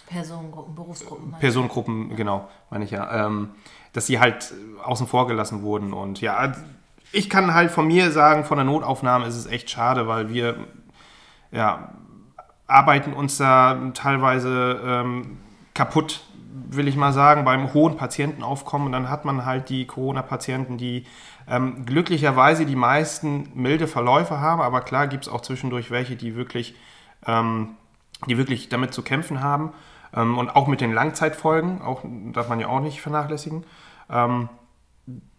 [0.07, 1.31] Personengruppen, Berufsgruppen.
[1.39, 3.49] Personengruppen, genau, meine ich ja, ähm,
[3.93, 5.91] dass sie halt außen vor gelassen wurden.
[5.91, 6.53] Und ja,
[7.11, 10.55] ich kann halt von mir sagen, von der Notaufnahme ist es echt schade, weil wir
[11.51, 11.93] ja,
[12.67, 15.37] arbeiten uns da teilweise ähm,
[15.73, 16.21] kaputt
[16.69, 18.87] will ich mal sagen, beim hohen Patientenaufkommen.
[18.87, 21.05] Und dann hat man halt die Corona-Patienten, die
[21.47, 24.61] ähm, glücklicherweise die meisten milde Verläufe haben.
[24.61, 26.75] Aber klar gibt es auch zwischendurch welche, die wirklich,
[27.25, 27.75] ähm,
[28.27, 29.73] die wirklich damit zu kämpfen haben.
[30.15, 32.01] Ähm, und auch mit den Langzeitfolgen, auch,
[32.33, 33.63] darf man ja auch nicht vernachlässigen.
[34.09, 34.49] Ähm,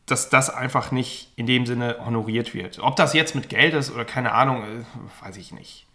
[0.07, 2.79] dass das einfach nicht in dem Sinne honoriert wird.
[2.79, 5.88] Ob das jetzt mit Geld ist oder keine Ahnung, äh, weiß ich nicht.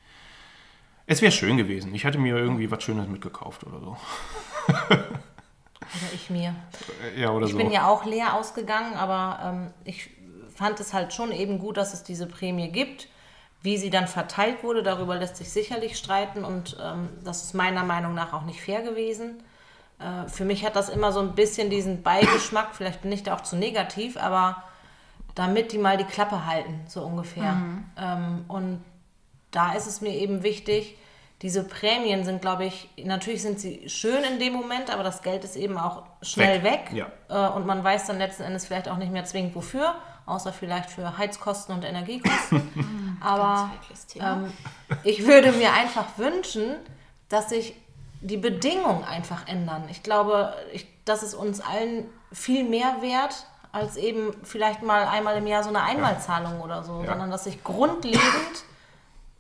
[1.06, 1.94] Es wäre schön gewesen.
[1.94, 3.98] Ich hätte mir irgendwie was Schönes mitgekauft oder so.
[4.90, 5.06] oder
[6.14, 6.56] ich mir.
[7.18, 7.58] Ja, oder ich so.
[7.58, 10.10] bin ja auch leer ausgegangen, aber ähm, ich
[10.54, 13.10] fand es halt schon eben gut, dass es diese Prämie gibt.
[13.62, 17.84] Wie sie dann verteilt wurde, darüber lässt sich sicherlich streiten und ähm, das ist meiner
[17.84, 19.42] Meinung nach auch nicht fair gewesen.
[20.00, 23.36] Äh, für mich hat das immer so ein bisschen diesen Beigeschmack, vielleicht bin ich da
[23.36, 24.64] auch zu negativ, aber
[25.34, 27.54] damit die mal die Klappe halten, so ungefähr.
[27.54, 27.86] Mhm.
[27.98, 28.84] Ähm, und
[29.54, 30.98] da ist es mir eben wichtig,
[31.42, 35.44] diese Prämien sind, glaube ich, natürlich sind sie schön in dem Moment, aber das Geld
[35.44, 36.90] ist eben auch schnell weg.
[36.94, 37.08] weg.
[37.30, 37.50] Ja.
[37.50, 40.90] Äh, und man weiß dann letzten Endes vielleicht auch nicht mehr zwingend wofür, außer vielleicht
[40.90, 43.18] für Heizkosten und Energiekosten.
[43.22, 43.72] aber
[44.20, 44.54] ähm,
[45.04, 46.76] ich würde mir einfach wünschen,
[47.28, 47.76] dass sich
[48.22, 49.84] die Bedingungen einfach ändern.
[49.92, 55.36] Ich glaube, ich, dass es uns allen viel mehr wert, als eben vielleicht mal einmal
[55.36, 57.08] im Jahr so eine Einmalzahlung oder so, Ja.
[57.08, 58.22] sondern dass sich grundlegend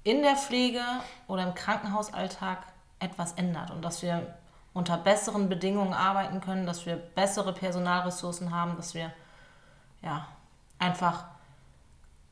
[0.03, 0.81] in der Pflege
[1.27, 2.59] oder im Krankenhausalltag
[2.99, 4.35] etwas ändert und dass wir
[4.73, 9.11] unter besseren Bedingungen arbeiten können, dass wir bessere Personalressourcen haben, dass wir
[10.01, 10.27] ja
[10.79, 11.25] einfach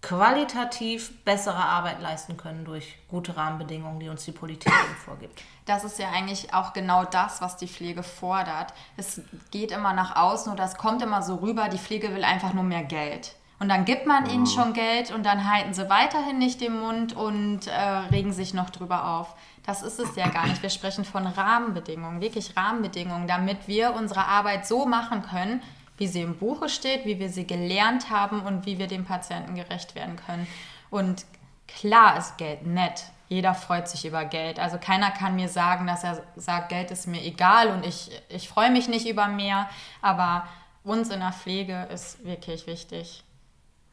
[0.01, 4.73] qualitativ bessere Arbeit leisten können durch gute Rahmenbedingungen, die uns die Politik
[5.05, 5.43] vorgibt.
[5.65, 8.73] Das ist ja eigentlich auch genau das, was die Pflege fordert.
[8.97, 12.53] Es geht immer nach außen oder es kommt immer so rüber, die Pflege will einfach
[12.53, 13.35] nur mehr Geld.
[13.61, 17.15] Und dann gibt man ihnen schon Geld und dann halten sie weiterhin nicht den Mund
[17.15, 17.79] und äh,
[18.11, 19.35] regen sich noch drüber auf.
[19.67, 20.63] Das ist es ja gar nicht.
[20.63, 25.61] Wir sprechen von Rahmenbedingungen, wirklich Rahmenbedingungen, damit wir unsere Arbeit so machen können,
[25.97, 29.53] wie sie im Buche steht, wie wir sie gelernt haben und wie wir dem Patienten
[29.53, 30.47] gerecht werden können.
[30.89, 31.25] Und
[31.67, 33.03] klar ist Geld nett.
[33.29, 34.57] Jeder freut sich über Geld.
[34.57, 38.49] Also keiner kann mir sagen, dass er sagt, Geld ist mir egal und ich, ich
[38.49, 39.69] freue mich nicht über mehr.
[40.01, 40.47] Aber
[40.83, 43.23] uns in der Pflege ist wirklich wichtig,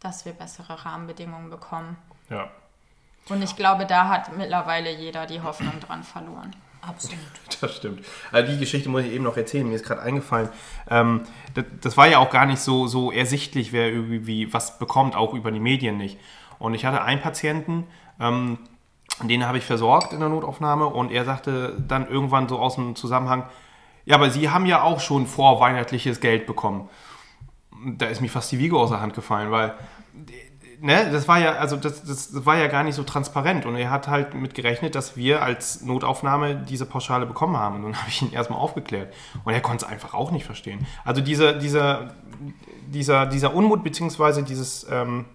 [0.01, 1.97] dass wir bessere Rahmenbedingungen bekommen.
[2.31, 2.49] Ja.
[3.29, 6.55] Und ich glaube, da hat mittlerweile jeder die Hoffnung dran verloren.
[6.81, 7.19] Absolut.
[7.61, 8.05] Das stimmt.
[8.31, 10.49] Also die Geschichte muss ich eben noch erzählen, mir ist gerade eingefallen.
[10.89, 11.23] Ähm,
[11.55, 15.35] das, das war ja auch gar nicht so, so ersichtlich, wer irgendwie was bekommt, auch
[15.35, 16.19] über die Medien nicht.
[16.59, 17.87] Und ich hatte einen Patienten,
[18.21, 18.59] ähm,
[19.23, 22.95] den habe ich versorgt in der Notaufnahme und er sagte dann irgendwann so aus dem
[22.95, 23.49] Zusammenhang,
[24.05, 26.89] ja, aber Sie haben ja auch schon vorweihnachtliches Geld bekommen.
[27.97, 29.75] Da ist mir fast die Wiege aus der Hand gefallen, weil
[30.81, 33.91] ne, das war ja, also das, das war ja gar nicht so transparent und er
[33.91, 37.77] hat halt mit gerechnet, dass wir als Notaufnahme diese Pauschale bekommen haben.
[37.77, 39.13] Und dann habe ich ihn erstmal aufgeklärt.
[39.45, 40.87] Und er konnte es einfach auch nicht verstehen.
[41.05, 42.15] Also dieser, dieser,
[42.87, 45.27] dieser, dieser Unmut beziehungsweise dieses, ähm,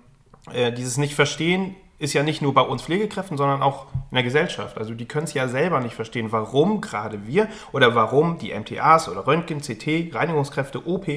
[0.52, 4.78] äh, dieses Nicht-Verstehen ist ja nicht nur bei uns Pflegekräften, sondern auch in der Gesellschaft.
[4.78, 9.08] Also die können es ja selber nicht verstehen, warum gerade wir oder warum die MTAs
[9.08, 11.08] oder Röntgen, CT, Reinigungskräfte, OP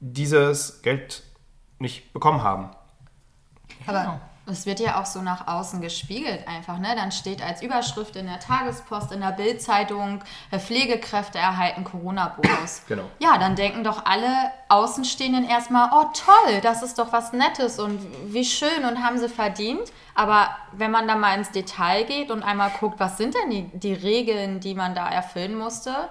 [0.00, 1.22] dieses Geld
[1.78, 2.70] nicht bekommen haben.
[3.86, 6.94] Aber es wird ja auch so nach außen gespiegelt einfach, ne?
[6.96, 12.82] Dann steht als Überschrift in der Tagespost, in der Bildzeitung, äh, Pflegekräfte erhalten Corona-Bonus.
[12.88, 13.04] Genau.
[13.18, 14.28] Ja, dann denken doch alle
[14.68, 18.00] Außenstehenden erstmal, oh toll, das ist doch was Nettes und
[18.32, 19.92] wie schön und haben sie verdient.
[20.14, 23.78] Aber wenn man da mal ins Detail geht und einmal guckt, was sind denn die,
[23.78, 26.08] die Regeln, die man da erfüllen musste,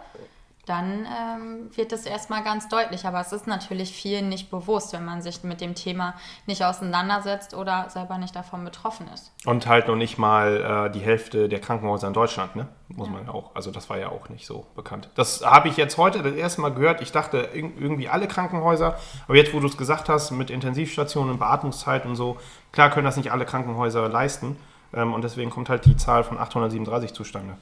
[0.67, 3.05] dann ähm, wird das erstmal ganz deutlich.
[3.05, 6.13] Aber es ist natürlich vielen nicht bewusst, wenn man sich mit dem Thema
[6.45, 9.31] nicht auseinandersetzt oder selber nicht davon betroffen ist.
[9.45, 12.67] Und halt noch nicht mal äh, die Hälfte der Krankenhäuser in Deutschland, ne?
[12.89, 13.53] Muss man ja auch.
[13.55, 15.09] Also das war ja auch nicht so bekannt.
[15.15, 17.01] Das habe ich jetzt heute das erste Mal gehört.
[17.01, 18.97] Ich dachte irg- irgendwie alle Krankenhäuser.
[19.27, 22.37] Aber jetzt, wo du es gesagt hast, mit Intensivstationen und Beatmungszeit und so,
[22.71, 24.55] klar können das nicht alle Krankenhäuser leisten.
[24.93, 27.57] Ähm, und deswegen kommt halt die Zahl von 837 zustande.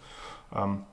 [0.55, 0.83] Ähm,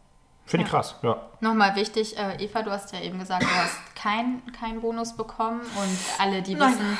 [0.52, 1.16] Finde ich krass, ja.
[1.40, 5.62] Nochmal wichtig, äh, Eva, du hast ja eben gesagt, du hast keinen kein Bonus bekommen
[5.62, 6.98] und alle, die wissen,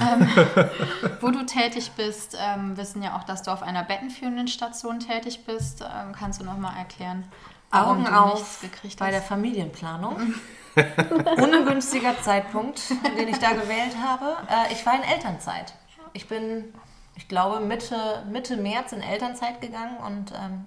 [0.00, 0.28] ähm,
[1.20, 5.44] wo du tätig bist, ähm, wissen ja auch, dass du auf einer bettenführenden Station tätig
[5.44, 5.80] bist.
[5.80, 7.24] Ähm, kannst du nochmal erklären,
[7.72, 9.14] warum Augen du auf nichts gekriegt bei hast?
[9.14, 10.34] der Familienplanung.
[11.38, 12.82] Ungünstiger Zeitpunkt,
[13.18, 14.36] den ich da gewählt habe.
[14.48, 15.74] Äh, ich war in Elternzeit.
[16.12, 16.72] Ich bin,
[17.16, 20.66] ich glaube, Mitte, Mitte März in Elternzeit gegangen und ähm,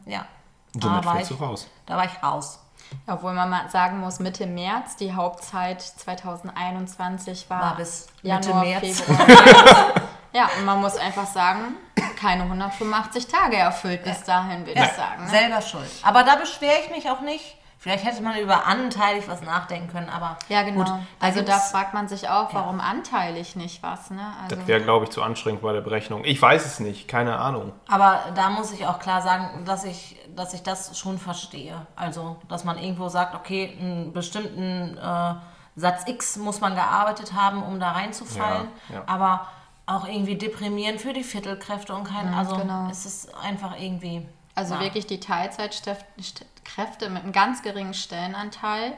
[0.75, 1.67] ja, Somit da war, fällst ich, du raus.
[1.85, 2.59] da war ich raus.
[3.07, 8.63] Obwohl man mal sagen muss, Mitte März, die Hauptzeit 2021 war, War bis Mitte Januar,
[8.63, 9.01] März.
[9.01, 9.27] Februar.
[10.33, 11.77] ja, und man muss einfach sagen,
[12.19, 15.23] keine 185 Tage erfüllt bis dahin, würde ich sagen.
[15.23, 15.29] Ne?
[15.29, 15.89] Selber schuld.
[16.03, 17.57] Aber da beschwere ich mich auch nicht.
[17.85, 20.79] Vielleicht hätte man über anteilig was nachdenken können, aber Ja, genau.
[20.79, 20.87] gut.
[20.87, 24.33] Da also da fragt man sich auch, warum anteilig nicht was, ne?
[24.41, 26.23] Also, Das wäre, glaube ich, zu anstrengend bei der Berechnung.
[26.25, 27.73] Ich weiß es nicht, keine Ahnung.
[27.87, 31.85] Aber da muss ich auch klar sagen, dass ich, dass ich das schon verstehe.
[31.95, 35.35] Also, dass man irgendwo sagt, okay, einen bestimmten äh,
[35.75, 38.67] Satz X muss man gearbeitet haben, um da reinzufallen.
[38.89, 39.03] Ja, ja.
[39.05, 39.45] Aber
[39.85, 42.87] auch irgendwie deprimierend für die Viertelkräfte und kein, also genau.
[42.89, 44.25] es ist einfach irgendwie.
[44.55, 44.81] Also ja.
[44.81, 48.93] wirklich die Teilzeitkräfte mit einem ganz geringen Stellenanteil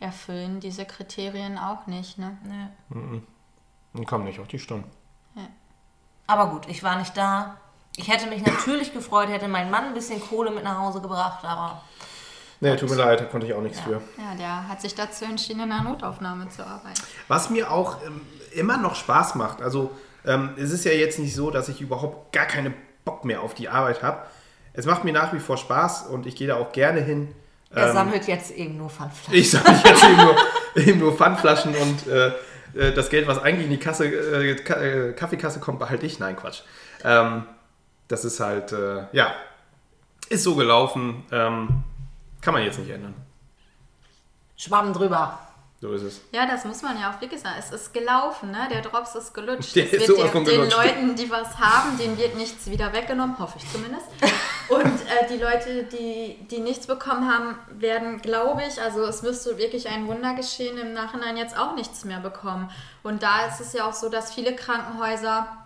[0.00, 2.36] erfüllen diese Kriterien auch nicht, ne?
[2.90, 3.22] Nee.
[3.94, 4.90] Und komm nicht auf die Stunden.
[6.26, 7.58] Aber gut, ich war nicht da.
[7.96, 11.44] Ich hätte mich natürlich gefreut, hätte mein Mann ein bisschen Kohle mit nach Hause gebracht,
[11.44, 11.82] aber
[12.60, 14.00] Nee, tut mir leid, da konnte ich auch nichts für.
[14.16, 17.02] Ja, der hat sich dazu entschieden, in der Notaufnahme zu arbeiten.
[17.28, 18.22] Was mir auch ähm,
[18.54, 19.90] immer noch Spaß macht, also
[20.24, 22.72] ähm, es ist ja jetzt nicht so, dass ich überhaupt gar keine
[23.04, 24.22] Bock mehr auf die Arbeit habe.
[24.74, 27.32] Es macht mir nach wie vor Spaß und ich gehe da auch gerne hin.
[27.70, 29.34] er Ähm, sammelt jetzt eben nur Pfandflaschen.
[29.34, 30.36] ich sage jetzt eben nur,
[30.74, 32.32] eben nur Pfandflaschen und äh,
[32.74, 36.18] äh, das Geld, was eigentlich in die Kasse, äh, äh, Kaffeekasse kommt, behalte ich.
[36.18, 36.62] Nein, Quatsch.
[37.04, 37.46] Ähm,
[38.08, 39.32] das ist halt, äh, ja,
[40.28, 41.24] ist so gelaufen.
[41.30, 41.84] Ähm,
[42.40, 43.14] Kann man jetzt nicht ändern.
[44.56, 45.38] Schwamm drüber.
[45.84, 46.20] So ist es.
[46.32, 47.56] Ja, das muss man ja auch wirklich sagen.
[47.58, 48.68] Es ist gelaufen, ne?
[48.70, 49.76] Der Drops ist gelutscht.
[49.76, 50.78] Der es ist sowas von den gelutscht.
[50.78, 54.06] Leuten, die was haben, denen wird nichts wieder weggenommen, hoffe ich zumindest.
[54.70, 59.58] Und äh, die Leute, die, die nichts bekommen haben, werden, glaube ich, also es müsste
[59.58, 62.70] wirklich ein Wunder geschehen, im Nachhinein jetzt auch nichts mehr bekommen.
[63.02, 65.63] Und da ist es ja auch so, dass viele Krankenhäuser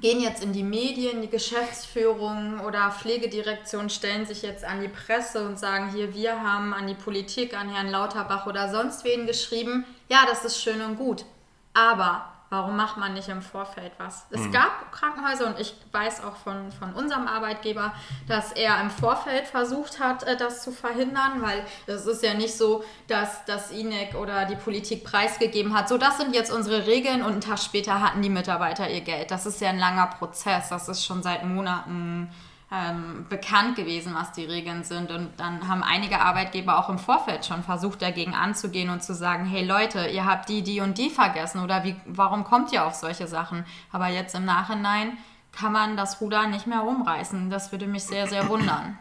[0.00, 5.46] gehen jetzt in die Medien, die Geschäftsführung oder Pflegedirektion stellen sich jetzt an die Presse
[5.46, 9.84] und sagen, hier, wir haben an die Politik, an Herrn Lauterbach oder sonst wen geschrieben,
[10.08, 11.24] ja, das ist schön und gut,
[11.74, 14.26] aber warum macht man nicht im Vorfeld was?
[14.30, 17.94] Es gab Krankenhäuser und ich weiß auch von, von unserem Arbeitgeber,
[18.28, 22.54] dass er im Vorfeld versucht hat, äh, das zu verhindern, weil es ist ja nicht
[22.54, 27.22] so, dass das INEC oder die Politik preisgegeben hat, so das sind jetzt unsere Regeln
[27.22, 29.30] und einen Tag später hatten die Mitarbeiter ihr Geld.
[29.30, 32.28] Das ist ja ein langer Prozess, das ist schon seit Monaten
[32.72, 35.10] ähm, bekannt gewesen, was die Regeln sind.
[35.10, 39.44] Und dann haben einige Arbeitgeber auch im Vorfeld schon versucht, dagegen anzugehen und zu sagen,
[39.44, 42.94] hey Leute, ihr habt die, die und die vergessen oder wie, warum kommt ihr auf
[42.94, 43.66] solche Sachen?
[43.92, 45.18] Aber jetzt im Nachhinein
[45.52, 47.50] kann man das Ruder nicht mehr rumreißen.
[47.50, 48.98] Das würde mich sehr, sehr wundern.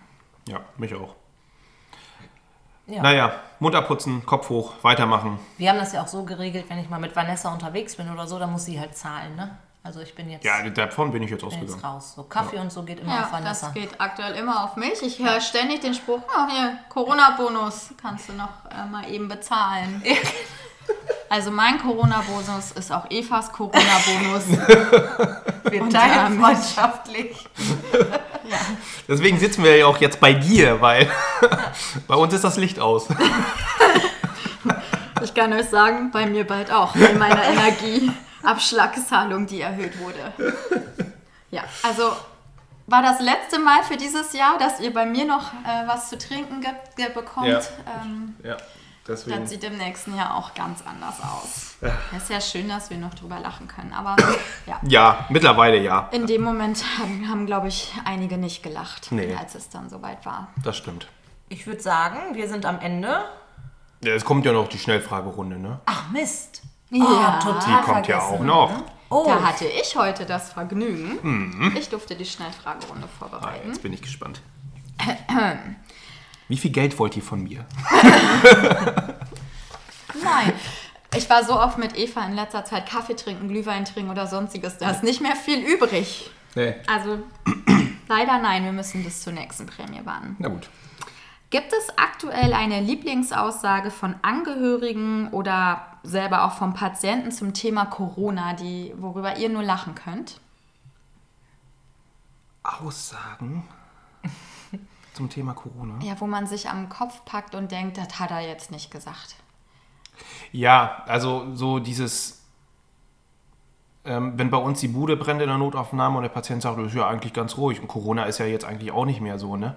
[0.49, 1.15] Ja, mich auch.
[2.87, 3.03] Ja.
[3.03, 5.39] Naja, Mund abputzen, Kopf hoch, weitermachen.
[5.57, 8.27] Wir haben das ja auch so geregelt, wenn ich mal mit Vanessa unterwegs bin oder
[8.27, 9.57] so, dann muss sie halt zahlen, ne?
[9.83, 11.83] Also ich bin jetzt, Ja, davon bin ich jetzt bin jetzt ausgegangen.
[11.95, 12.13] raus.
[12.15, 13.65] So Kaffee und so geht immer Ja, auf Vanessa.
[13.67, 15.01] das geht aktuell immer auf mich.
[15.01, 20.03] Ich höre ständig den Spruch, oh, hier, Corona-Bonus kannst du noch äh, mal eben bezahlen.
[21.29, 24.49] Also mein Corona-Bonus ist auch Evas Corona-Bonus.
[25.71, 27.47] Wir teilen freundschaftlich.
[29.07, 31.09] Deswegen sitzen wir ja auch jetzt bei dir, weil
[32.09, 33.07] bei uns ist das Licht aus.
[35.23, 37.43] Ich kann euch sagen, bei mir bald auch, bei meiner
[38.43, 40.33] Energieabschlagszahlung, die erhöht wurde.
[41.51, 42.11] Ja, also
[42.87, 46.17] war das letzte Mal für dieses Jahr, dass ihr bei mir noch äh, was zu
[46.17, 47.47] trinken ge ge bekommt.
[47.47, 47.59] Ja.
[48.03, 48.57] Ähm, Ja,
[49.07, 49.39] deswegen.
[49.41, 51.75] das sieht im nächsten Jahr auch ganz anders aus.
[52.15, 54.15] Es ist ja schön, dass wir noch drüber lachen können, aber
[54.65, 54.79] ja.
[54.83, 56.09] Ja, mittlerweile ja.
[56.11, 59.35] In dem Moment haben, haben glaube ich, einige nicht gelacht, Nee.
[59.35, 60.47] als es dann soweit war.
[60.63, 61.07] Das stimmt.
[61.49, 63.23] Ich würde sagen, wir sind am Ende.
[64.03, 65.79] Ja, es kommt ja noch die Schnellfragerunde, ne?
[65.85, 66.61] Ach Mist.
[66.91, 67.39] Ja.
[67.41, 68.71] Oh, total Die kommt ja auch noch.
[69.09, 71.73] Oh, Da hatte ich heute das Vergnügen.
[71.77, 73.67] Ich durfte die Schnellfragerunde Ah, vorbereiten.
[73.69, 74.41] jetzt bin ich gespannt.
[76.47, 77.65] Wie viel Geld wollt ihr von mir?
[80.23, 80.53] Nein.
[81.15, 84.77] Ich war so oft mit Eva in letzter Zeit Kaffee trinken, Glühwein trinken oder sonstiges.
[84.77, 86.29] Da ist nicht mehr viel übrig.
[86.55, 86.75] Nee.
[86.87, 87.19] Also
[88.07, 90.35] leider nein, wir müssen bis zur nächsten Prämie warten.
[90.39, 90.69] Na gut.
[91.51, 98.53] Gibt es aktuell eine Lieblingsaussage von Angehörigen oder selber auch vom Patienten zum Thema Corona,
[98.53, 100.39] die, worüber ihr nur lachen könnt?
[102.63, 103.67] Aussagen
[105.13, 105.99] zum Thema Corona.
[106.01, 109.35] Ja, wo man sich am Kopf packt und denkt, das hat er jetzt nicht gesagt.
[110.53, 112.43] Ja, also so dieses,
[114.05, 116.87] ähm, wenn bei uns die Bude brennt in der Notaufnahme und der Patient sagt, das
[116.87, 119.57] ist ja eigentlich ganz ruhig und Corona ist ja jetzt eigentlich auch nicht mehr so,
[119.57, 119.75] ne?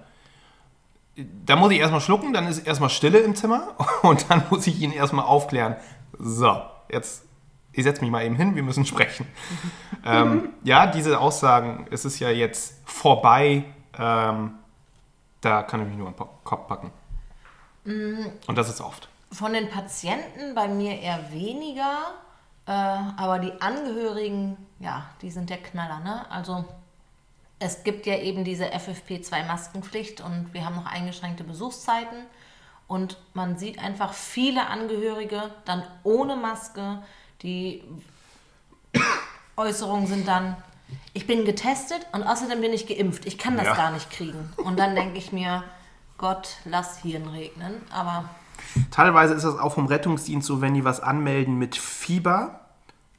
[1.17, 4.81] Da muss ich erstmal schlucken, dann ist erstmal Stille im Zimmer und dann muss ich
[4.81, 5.77] ihn erstmal aufklären.
[6.19, 7.25] So, jetzt,
[7.73, 9.27] ich setze mich mal eben hin, wir müssen sprechen.
[10.05, 13.65] ähm, ja, diese Aussagen, es ist ja jetzt vorbei,
[13.99, 14.53] ähm,
[15.41, 16.91] da kann ich mich nur am Kopf packen.
[17.85, 19.09] Und das ist oft.
[19.31, 22.15] von den Patienten bei mir eher weniger.
[22.67, 26.25] Äh, aber die Angehörigen, ja, die sind der Knaller, ne?
[26.31, 26.65] Also
[27.65, 32.27] es gibt ja eben diese FFP2-Maskenpflicht und wir haben noch eingeschränkte Besuchszeiten.
[32.87, 37.03] Und man sieht einfach viele Angehörige dann ohne Maske.
[37.41, 37.83] Die
[39.57, 40.57] Äußerungen sind dann,
[41.15, 43.25] ich bin getestet und außerdem bin ich geimpft.
[43.25, 43.75] Ich kann das Ja.
[43.75, 44.53] gar nicht kriegen.
[44.59, 45.65] Und dann denke ich mir,
[46.19, 47.81] Gott, lass Hirn regnen.
[47.91, 48.29] Aber
[48.91, 52.61] Teilweise ist das auch vom Rettungsdienst so, wenn die was anmelden mit Fieber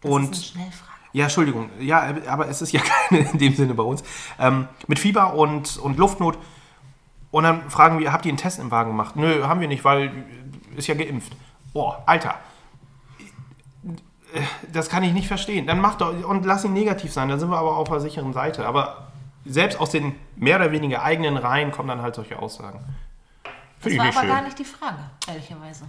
[0.02, 0.95] das und ist eine Schnellfrage.
[1.16, 4.04] Ja, Entschuldigung, ja, aber es ist ja keine in dem Sinne bei uns
[4.38, 6.38] ähm, mit Fieber und, und Luftnot
[7.32, 9.16] und dann fragen wir, habt ihr einen Test im Wagen gemacht?
[9.16, 10.12] Nö, haben wir nicht, weil
[10.76, 11.32] ist ja geimpft.
[11.72, 12.36] Boah, Alter,
[14.74, 15.66] das kann ich nicht verstehen.
[15.68, 18.34] Dann mach doch und lass ihn negativ sein, dann sind wir aber auf der sicheren
[18.34, 18.66] Seite.
[18.66, 19.08] Aber
[19.46, 22.80] selbst aus den mehr oder weniger eigenen Reihen kommen dann halt solche Aussagen.
[23.44, 24.30] Das Finde ich war aber schön.
[24.30, 25.00] gar nicht die Frage,
[25.30, 25.86] ehrlicherweise.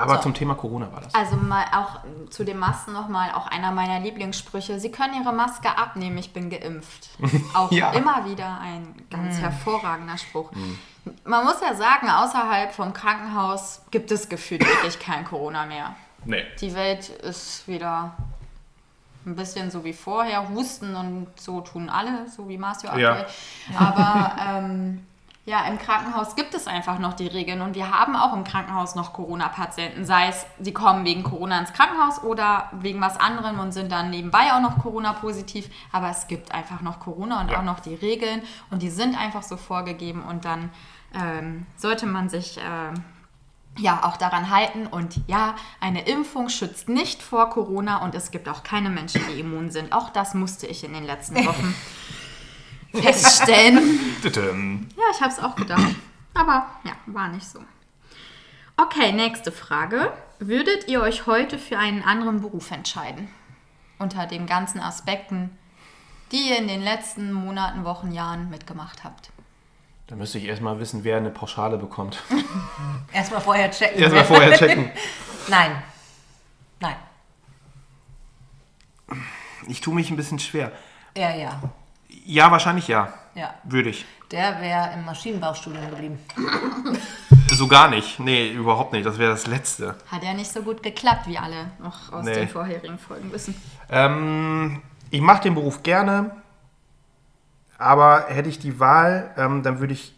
[0.00, 0.22] Aber So.
[0.22, 1.14] zum Thema Corona war das.
[1.14, 4.80] Also mal auch äh, zu den Masken nochmal, auch einer meiner Lieblingssprüche.
[4.80, 7.10] Sie können Ihre Maske abnehmen, ich bin geimpft.
[7.54, 7.90] Auch Ja.
[7.92, 10.50] immer wieder ein ganz hervorragender Spruch.
[11.24, 15.94] Man muss ja sagen, außerhalb vom Krankenhaus gibt es gefühlt wirklich kein Corona mehr.
[16.24, 16.44] Nee.
[16.60, 18.12] Die Welt ist wieder
[19.26, 20.48] ein bisschen so wie vorher.
[20.50, 23.12] Husten und so tun alle, so wie Marcio Ja.
[23.12, 23.26] aktuell.
[23.78, 25.06] Aber ähm,
[25.50, 28.94] Ja, im Krankenhaus gibt es einfach noch die Regeln und wir haben auch im Krankenhaus
[28.94, 30.04] noch Corona-Patienten.
[30.04, 34.10] Sei es, sie kommen wegen Corona ins Krankenhaus oder wegen was anderem und sind dann
[34.10, 35.68] nebenbei auch noch Corona-positiv.
[35.90, 37.58] Aber es gibt einfach noch Corona und Ja.
[37.58, 40.70] auch noch die Regeln und die sind einfach so vorgegeben und dann
[41.14, 43.02] ähm, sollte man sich ähm,
[43.76, 44.86] ja auch daran halten.
[44.86, 49.40] Und ja, eine Impfung schützt nicht vor Corona und es gibt auch keine Menschen, die
[49.40, 49.92] immun sind.
[49.92, 51.74] Auch das musste ich in den letzten Wochen
[52.92, 54.06] feststellen.
[54.22, 55.94] Ja, ich habe es auch gedacht.
[56.34, 57.58] Aber ja, war nicht so.
[58.76, 60.12] Okay, nächste Frage.
[60.38, 63.28] Würdet ihr euch heute für einen anderen Beruf entscheiden?
[63.98, 65.56] Unter den ganzen Aspekten,
[66.32, 69.30] die ihr in den letzten Monaten, Wochen, Jahren mitgemacht habt.
[70.06, 72.22] Da müsste ich erstmal wissen, wer eine Pauschale bekommt.
[73.12, 74.00] Erstmal vorher checken.
[74.00, 74.90] Erstmal vorher checken.
[75.48, 75.82] Nein.
[76.80, 76.96] Nein.
[79.68, 80.72] Ich tue mich ein bisschen schwer.
[81.16, 81.60] Ja, ja.
[82.30, 83.12] Ja, wahrscheinlich ja.
[83.34, 83.54] Ja.
[83.64, 84.06] Würde ich.
[84.30, 86.18] Der wäre im Maschinenbaustudium geblieben.
[87.52, 88.20] So gar nicht.
[88.20, 89.04] Nee, überhaupt nicht.
[89.04, 89.96] Das wäre das Letzte.
[90.10, 92.32] Hat ja nicht so gut geklappt, wie alle noch aus Nee.
[92.34, 93.60] den vorherigen Folgen wissen.
[93.90, 96.30] Ähm, ich mache den Beruf gerne,
[97.76, 100.14] aber hätte ich die Wahl, ähm, dann würde ich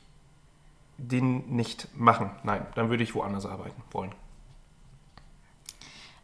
[0.98, 2.30] den nicht machen.
[2.44, 4.12] Nein, dann würde ich woanders arbeiten wollen.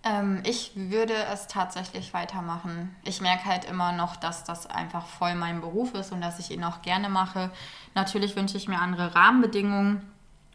[0.09, 2.95] Ähm, ich würde es tatsächlich weitermachen.
[3.05, 6.51] Ich merke halt immer noch, dass das einfach voll mein Beruf ist und dass ich
[6.51, 7.51] ihn auch gerne mache.
[7.95, 10.03] Natürlich wünsche ich mir andere Rahmenbedingungen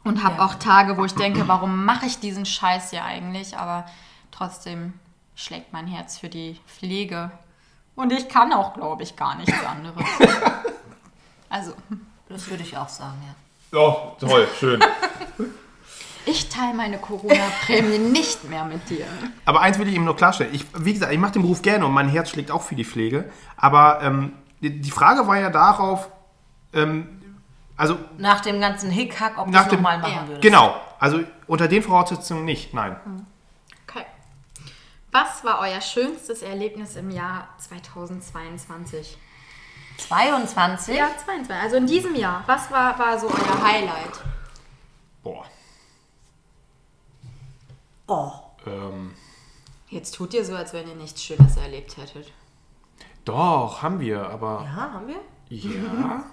[0.03, 0.45] und habe Ja.
[0.45, 3.57] auch Tage, wo ich denke, warum mache ich diesen Scheiß hier eigentlich?
[3.57, 3.85] Aber
[4.31, 4.93] trotzdem
[5.35, 7.31] schlägt mein Herz für die Pflege.
[7.95, 10.03] Und ich kann auch, glaube ich, gar nichts anderes.
[11.49, 11.73] Also,
[12.27, 13.21] Das würde ich auch sagen,
[13.71, 13.77] ja.
[13.79, 14.83] Oh, toll, schön.
[16.25, 19.05] ich teile meine Corona-Prämie nicht mehr mit dir.
[19.45, 20.53] Aber eins will ich ihm nur klarstellen.
[20.53, 22.85] Ich, wie gesagt, ich mache den Beruf gerne und mein Herz schlägt auch für die
[22.85, 23.29] Pflege.
[23.57, 26.09] Aber ähm, die die Frage war ja darauf,
[26.73, 27.19] ähm,
[27.75, 30.27] also Nach dem ganzen Hickhack, ob du Nach es dem- nochmal machen Ja.
[30.27, 30.41] würdest.
[30.41, 32.95] genau, also unter den Voraussetzungen nicht, nein.
[33.87, 34.05] Okay.
[35.11, 39.17] Was war euer schönstes Erlebnis im Jahr 2022?
[39.97, 40.95] 22?
[40.97, 41.55] Ja, 22.
[41.61, 42.43] Also in diesem Jahr.
[42.47, 44.21] Was war, war so euer Highlight?
[45.23, 45.45] Boah.
[48.07, 48.31] Oh.
[48.65, 49.13] Ähm,
[49.89, 52.31] Jetzt tut ihr so, als wenn ihr nichts Schönes erlebt hättet.
[53.25, 55.19] doch, haben wir, aber Ja, haben wir?
[55.49, 56.23] ja.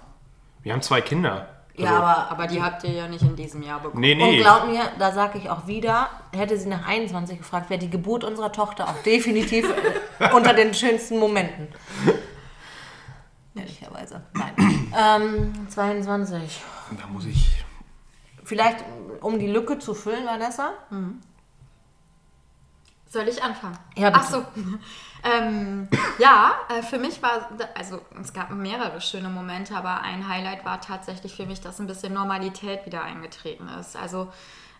[0.63, 1.47] Wir haben zwei Kinder.
[1.75, 4.01] Ja, Also- aber Aber die habt ihr ja nicht in diesem Jahr bekommen.
[4.01, 4.37] Nee, Und nee.
[4.39, 8.23] glaub mir, da sage ich auch wieder, hätte sie nach 21 gefragt, wäre die Geburt
[8.23, 9.65] unserer Tochter auch definitiv
[10.19, 11.69] äh, unter den schönsten Momenten.
[13.55, 14.21] Ehrlicherweise.
[14.33, 14.53] Nein.
[14.97, 16.61] ähm, 22.
[16.99, 17.63] Da muss ich.
[18.43, 18.83] Vielleicht,
[19.21, 20.71] um die Lücke zu füllen, Vanessa?
[23.11, 23.77] Soll ich anfangen?
[23.97, 24.23] Ja, bitte.
[24.23, 24.45] Ach so.
[25.23, 30.63] ähm, ja, äh, für mich war, also es gab mehrere schöne Momente, aber ein Highlight
[30.63, 33.97] war tatsächlich für mich, dass ein bisschen Normalität wieder eingetreten ist.
[33.97, 34.31] Also,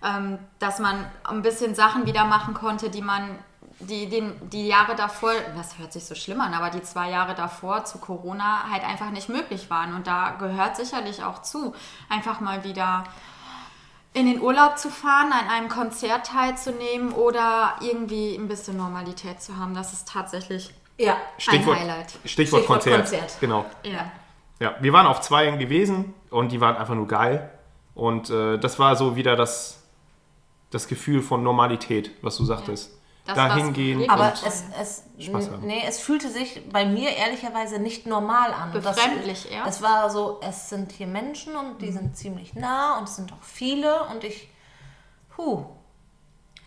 [0.01, 3.37] ähm, dass man ein bisschen Sachen wieder machen konnte, die man,
[3.81, 7.35] die, den, die Jahre davor, das hört sich so schlimm an, aber die zwei Jahre
[7.35, 9.93] davor zu Corona halt einfach nicht möglich waren.
[9.93, 11.75] Und da gehört sicherlich auch zu,
[12.07, 13.03] einfach mal wieder
[14.13, 19.57] in den Urlaub zu fahren, an einem Konzert teilzunehmen oder irgendwie ein bisschen Normalität zu
[19.57, 19.73] haben.
[19.73, 21.17] Das ist tatsächlich Ja.
[21.37, 22.09] Stichwort, Highlight.
[22.09, 22.95] Stichwort, Stichwort Konzert.
[22.97, 23.37] Konzert.
[23.39, 23.65] Genau.
[23.83, 24.11] ja.
[24.59, 27.49] Ja, wir waren auf zwei gewesen und die waren einfach nur geil.
[27.95, 29.81] Und äh, das war so wieder das,
[30.69, 32.95] das Gefühl von Normalität, was du sagtest.
[33.25, 34.09] Das Da war's hingehen wirklich.
[34.09, 35.65] Aber und es, es, Spaß haben.
[35.67, 38.71] nee, es fühlte sich bei mir ehrlicherweise nicht normal an.
[38.73, 39.65] Und das- Befremdlich eher?
[39.65, 43.31] Es war so, es sind hier Menschen und die sind ziemlich nah und es sind
[43.31, 44.49] auch viele und ich,
[45.35, 45.65] puh.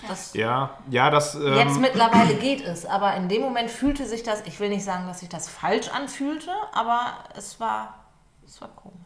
[0.09, 1.35] Das, ja, ja, das.
[1.35, 4.85] Ähm, Jetzt mittlerweile geht es, aber in dem Moment fühlte sich das, ich will nicht
[4.85, 8.05] sagen, dass sich das falsch anfühlte, aber es war,
[8.45, 8.99] es war komisch.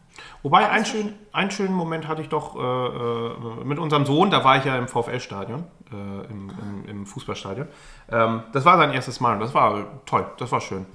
[0.43, 4.43] Wobei, einen, schön, einen schönen Moment hatte ich doch äh, äh, mit unserem Sohn, da
[4.43, 7.67] war ich ja im VfL-Stadion, äh, im, im, im Fußballstadion.
[8.09, 10.85] Ähm, das war sein erstes Mal und das war toll, das war schön.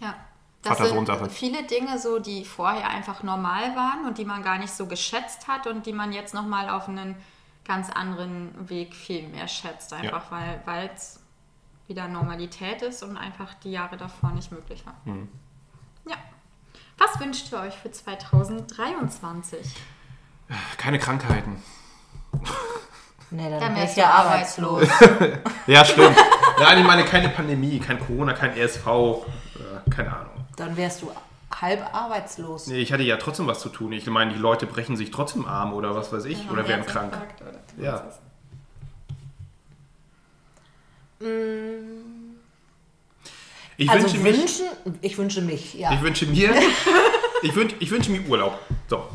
[0.00, 0.14] Ja.
[0.62, 4.72] Das sind viele Dinge so, die vorher einfach normal waren und die man gar nicht
[4.72, 7.16] so geschätzt hat und die man jetzt nochmal auf einen
[7.64, 9.92] ganz anderen Weg viel mehr schätzt.
[9.92, 11.18] Einfach weil weil es
[11.88, 14.94] wieder Normalität ist und einfach die Jahre davor nicht möglich war.
[15.04, 15.28] Mhm.
[16.08, 16.16] Ja.
[16.98, 19.58] Was wünscht ihr euch für 2023?
[20.76, 21.62] Keine Krankheiten.
[23.30, 24.88] Nee, dann, Dann wärst ich ja du arbeitslos.
[25.66, 26.16] Ja, stimmt.
[26.58, 30.46] Nein, ich meine keine Pandemie, kein Corona, kein ESV, äh, keine Ahnung.
[30.56, 31.10] Dann wärst du
[31.60, 32.66] halb arbeitslos.
[32.66, 33.92] Nee, ich hatte ja trotzdem was zu tun.
[33.92, 37.16] Ich meine, die Leute brechen sich trotzdem Arm oder was weiß ich, oder werden krank.
[37.40, 38.04] Oder Ja.
[43.82, 44.66] Ich also wünsche mich, wünschen,
[45.00, 45.92] ich wünsche mich, ja.
[45.92, 46.54] ich wünsche mir,
[47.42, 48.60] ich wünsche, ich wünsche mir Urlaub.
[48.88, 49.08] So.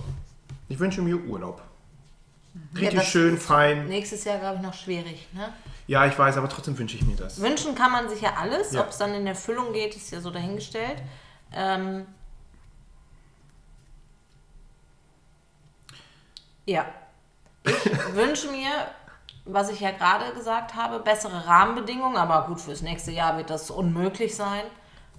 [0.68, 1.62] Ich wünsche mir Urlaub.
[2.74, 3.88] Ja, Richtig das schön, fein.
[3.88, 5.26] Nächstes Jahr, glaube ich, noch schwierig.
[5.32, 5.54] Ne?
[5.88, 7.40] Ja, ich weiß, aber trotzdem wünsche ich mir das.
[7.40, 8.74] Wünschen kann man sich ja alles.
[8.74, 8.82] Ja.
[8.82, 11.02] Ob es dann in Erfüllung geht, ist ja so dahingestellt.
[11.54, 12.06] Ähm,
[16.66, 16.88] ja.
[17.64, 17.74] Ich
[18.16, 18.70] wünsche mir,
[19.48, 22.18] was ich ja gerade gesagt habe, bessere Rahmenbedingungen.
[22.18, 24.64] Aber gut, fürs nächste Jahr wird das unmöglich sein.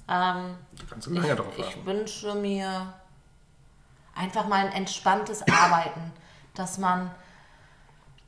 [0.08, 0.56] Ähm,
[0.88, 1.78] kannst du lange drauf ich, warten.
[1.80, 2.94] ich wünsche mir
[4.14, 6.12] einfach mal ein entspanntes Arbeiten,
[6.54, 7.10] dass man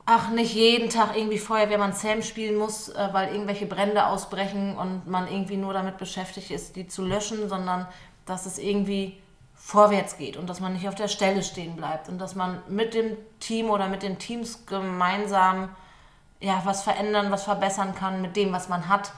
[0.05, 5.07] ach nicht jeden Tag irgendwie Feuerwehrmann Sam spielen muss, äh, weil irgendwelche Brände ausbrechen und
[5.07, 7.87] man irgendwie nur damit beschäftigt ist, die zu löschen, sondern
[8.25, 9.21] dass es irgendwie
[9.55, 12.93] vorwärts geht und dass man nicht auf der Stelle stehen bleibt und dass man mit
[12.93, 15.69] dem Team oder mit den Teams gemeinsam
[16.41, 19.13] ja was verändern, was verbessern kann mit dem, was man hat.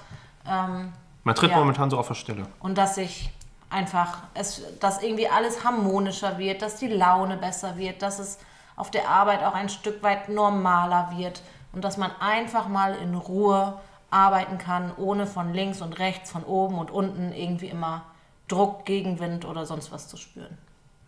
[0.48, 0.94] Ähm,
[1.24, 1.58] Man tritt Ja.
[1.58, 2.46] momentan so auf der Stelle.
[2.60, 3.32] und dass sich
[3.70, 8.38] einfach, es, dass irgendwie alles harmonischer wird, dass die Laune besser wird, dass es
[8.76, 13.16] auf der Arbeit auch ein Stück weit normaler wird und dass man einfach mal in
[13.16, 13.80] Ruhe
[14.12, 18.04] arbeiten kann, ohne von links und rechts, von oben und unten irgendwie immer
[18.48, 20.56] Druck, Gegenwind oder sonst was zu spüren.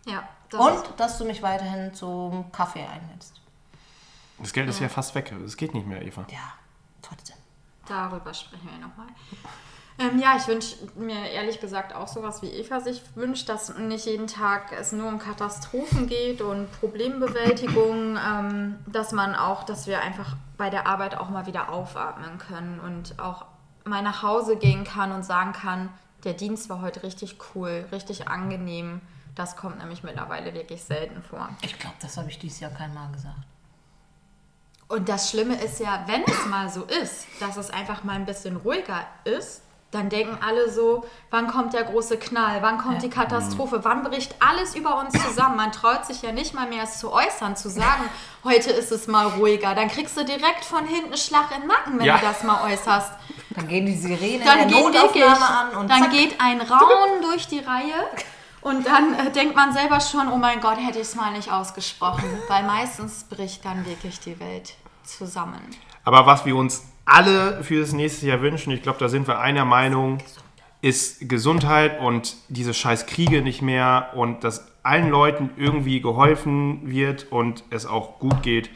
[0.06, 3.40] Ja, das Und ist, dass du mich weiterhin zum Kaffee einlädst.
[4.38, 5.32] Das Geld ist ja fast weg.
[5.44, 6.26] Es geht nicht mehr, Eva.
[6.30, 6.52] Ja,
[7.02, 7.36] trotzdem.
[7.86, 9.06] darüber sprechen wir nochmal.
[9.98, 14.04] Ähm, ja, ich wünsche mir ehrlich gesagt auch sowas, wie Eva sich wünscht, dass nicht
[14.04, 20.02] jeden Tag es nur um Katastrophen geht und Problembewältigung, ähm, dass man auch, dass wir
[20.02, 23.46] einfach bei der Arbeit auch mal wieder aufatmen können und auch
[23.84, 25.88] mal nach Hause gehen kann und sagen kann,
[26.24, 29.00] der Dienst war heute richtig cool, richtig angenehm.
[29.34, 31.48] Das kommt nämlich mittlerweile wirklich selten vor.
[31.62, 33.36] Ich glaube, das habe ich dieses Jahr kein Mal gesagt.
[34.88, 38.26] Und das Schlimme ist ja, wenn es mal so ist, dass es einfach mal ein
[38.26, 39.62] bisschen ruhiger ist,
[39.92, 44.34] dann denken alle so, wann kommt der große Knall, wann kommt die Katastrophe, wann bricht
[44.40, 45.56] alles über uns zusammen.
[45.56, 48.04] Man traut sich ja nicht mal mehr es zu äußern, zu sagen,
[48.44, 49.74] heute ist es mal ruhiger.
[49.74, 52.18] Dann kriegst du direkt von hinten Schlag in den Nacken, wenn Ja.
[52.18, 53.12] du das mal äußerst.
[53.50, 56.10] Dann gehen die Sirenen Dann der Notaufnahme an und dann zack.
[56.10, 57.94] geht ein Raunen durch die Reihe.
[58.66, 61.52] Und dann äh, denkt man selber schon, oh mein Gott, hätte ich es mal nicht
[61.52, 62.24] ausgesprochen.
[62.48, 65.60] Weil meistens bricht dann wirklich die Welt zusammen.
[66.02, 69.38] Aber was wir uns alle für das nächste Jahr wünschen, ich glaube, da sind wir
[69.38, 70.18] einer Meinung,
[70.80, 77.30] ist Gesundheit und diese scheiß Kriege nicht mehr und dass allen Leuten irgendwie geholfen wird
[77.30, 78.70] und es auch gut geht.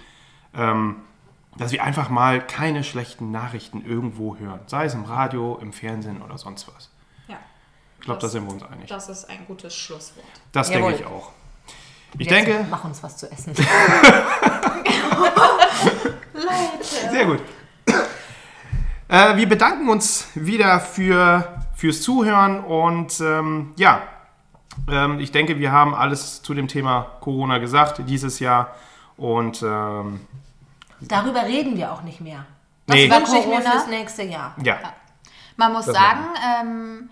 [0.55, 0.99] Ähm,
[1.57, 4.61] dass wir einfach mal keine schlechten Nachrichten irgendwo hören.
[4.67, 6.91] Sei es im Radio, im Fernsehen oder sonst was.
[8.11, 8.17] Ja.
[8.17, 8.89] Ich glaube, da sind wir uns einig.
[8.89, 10.25] Das ist ein gutes Schlusswort.
[10.53, 10.93] Das Jawohl.
[10.93, 11.31] denke ich auch.
[12.19, 13.55] Ich Jetzt denke, Mach uns was zu essen.
[17.11, 17.41] Sehr gut.
[19.09, 24.03] Äh, wir bedanken uns wieder für, fürs Zuhören und ähm, ja,
[24.89, 28.75] ähm, ich denke, wir haben alles zu dem Thema Corona gesagt dieses Jahr
[29.17, 30.21] und ähm,
[31.01, 32.45] Darüber reden wir auch nicht mehr.
[32.87, 33.11] Das Nee.
[33.11, 33.71] wünsche ich mir Corona?
[33.73, 34.55] fürs nächste Jahr.
[34.63, 34.79] ja.
[35.57, 36.21] Man muss Das sagen,
[36.63, 37.11] ähm,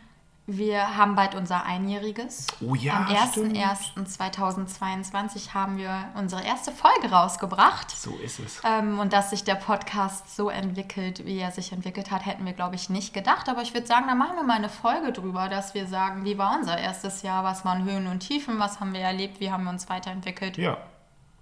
[0.51, 2.47] wir haben bald unser Einjähriges.
[2.67, 7.91] Oh ja, Am 01.01.2022 haben wir unsere erste Folge rausgebracht.
[7.91, 8.61] So ist es.
[8.65, 12.53] Ähm, und dass sich der Podcast so entwickelt, wie er sich entwickelt hat, hätten wir,
[12.55, 13.49] glaube ich, nicht gedacht.
[13.49, 16.39] Aber ich würde sagen, da machen wir mal eine Folge drüber, dass wir sagen, wie
[16.39, 19.65] war unser erstes Jahr, was waren Höhen und Tiefen, was haben wir erlebt, wie haben
[19.65, 20.57] wir uns weiterentwickelt.
[20.57, 20.79] Ja,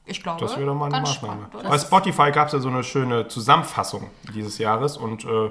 [0.04, 1.46] Ich glaube, das wäre doch mal eine Maßnahme.
[1.52, 1.68] spannend?
[1.70, 5.50] Bei Spotify gab es ja so eine schöne Zusammenfassung dieses Jahres und äh,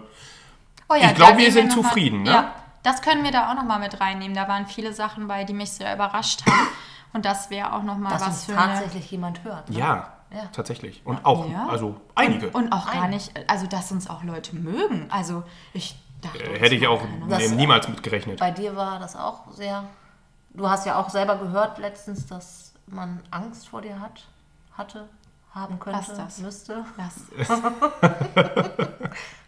[0.87, 2.29] Oh Ich da glaube, wir sind noch mal- zufrieden, ne?
[2.31, 2.53] Ja,
[2.85, 4.35] das können wir da auch nochmal mit reinnehmen.
[4.35, 6.67] Da waren viele Sachen bei, die mich sehr überrascht haben.
[7.13, 8.73] Und das wäre auch nochmal Dass was uns für eine...
[8.73, 9.69] tatsächlich jemand hört.
[9.69, 9.79] ne?
[9.79, 10.43] ja, Ja.
[10.51, 11.01] tatsächlich.
[11.05, 11.67] Und auch, Ja.
[11.67, 12.49] also einige.
[12.49, 13.11] Und auch gar Ein.
[13.11, 15.07] nicht, also dass uns auch Leute mögen.
[15.09, 16.43] Also ich dachte...
[16.43, 17.01] äh, hätte ich auch.
[17.29, 18.39] Das- niemals mitgerechnet.
[18.39, 19.85] Bei dir war das auch sehr.
[20.53, 24.27] Du hast ja auch selber gehört letztens, dass man Angst vor dir hat,
[24.77, 25.07] hatte,
[25.53, 26.37] haben könnte, Lass das.
[26.39, 26.85] müsste.
[26.97, 27.15] Das,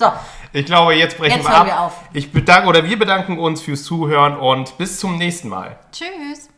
[0.00, 0.10] So,
[0.54, 1.66] Ich glaube, jetzt brechen Jetzt wir ab.
[1.66, 1.92] wir auf.
[2.14, 5.78] Ich bedanke oder wir bedanken uns fürs Zuhören und bis zum nächsten Mal.
[5.92, 6.48] tschüss.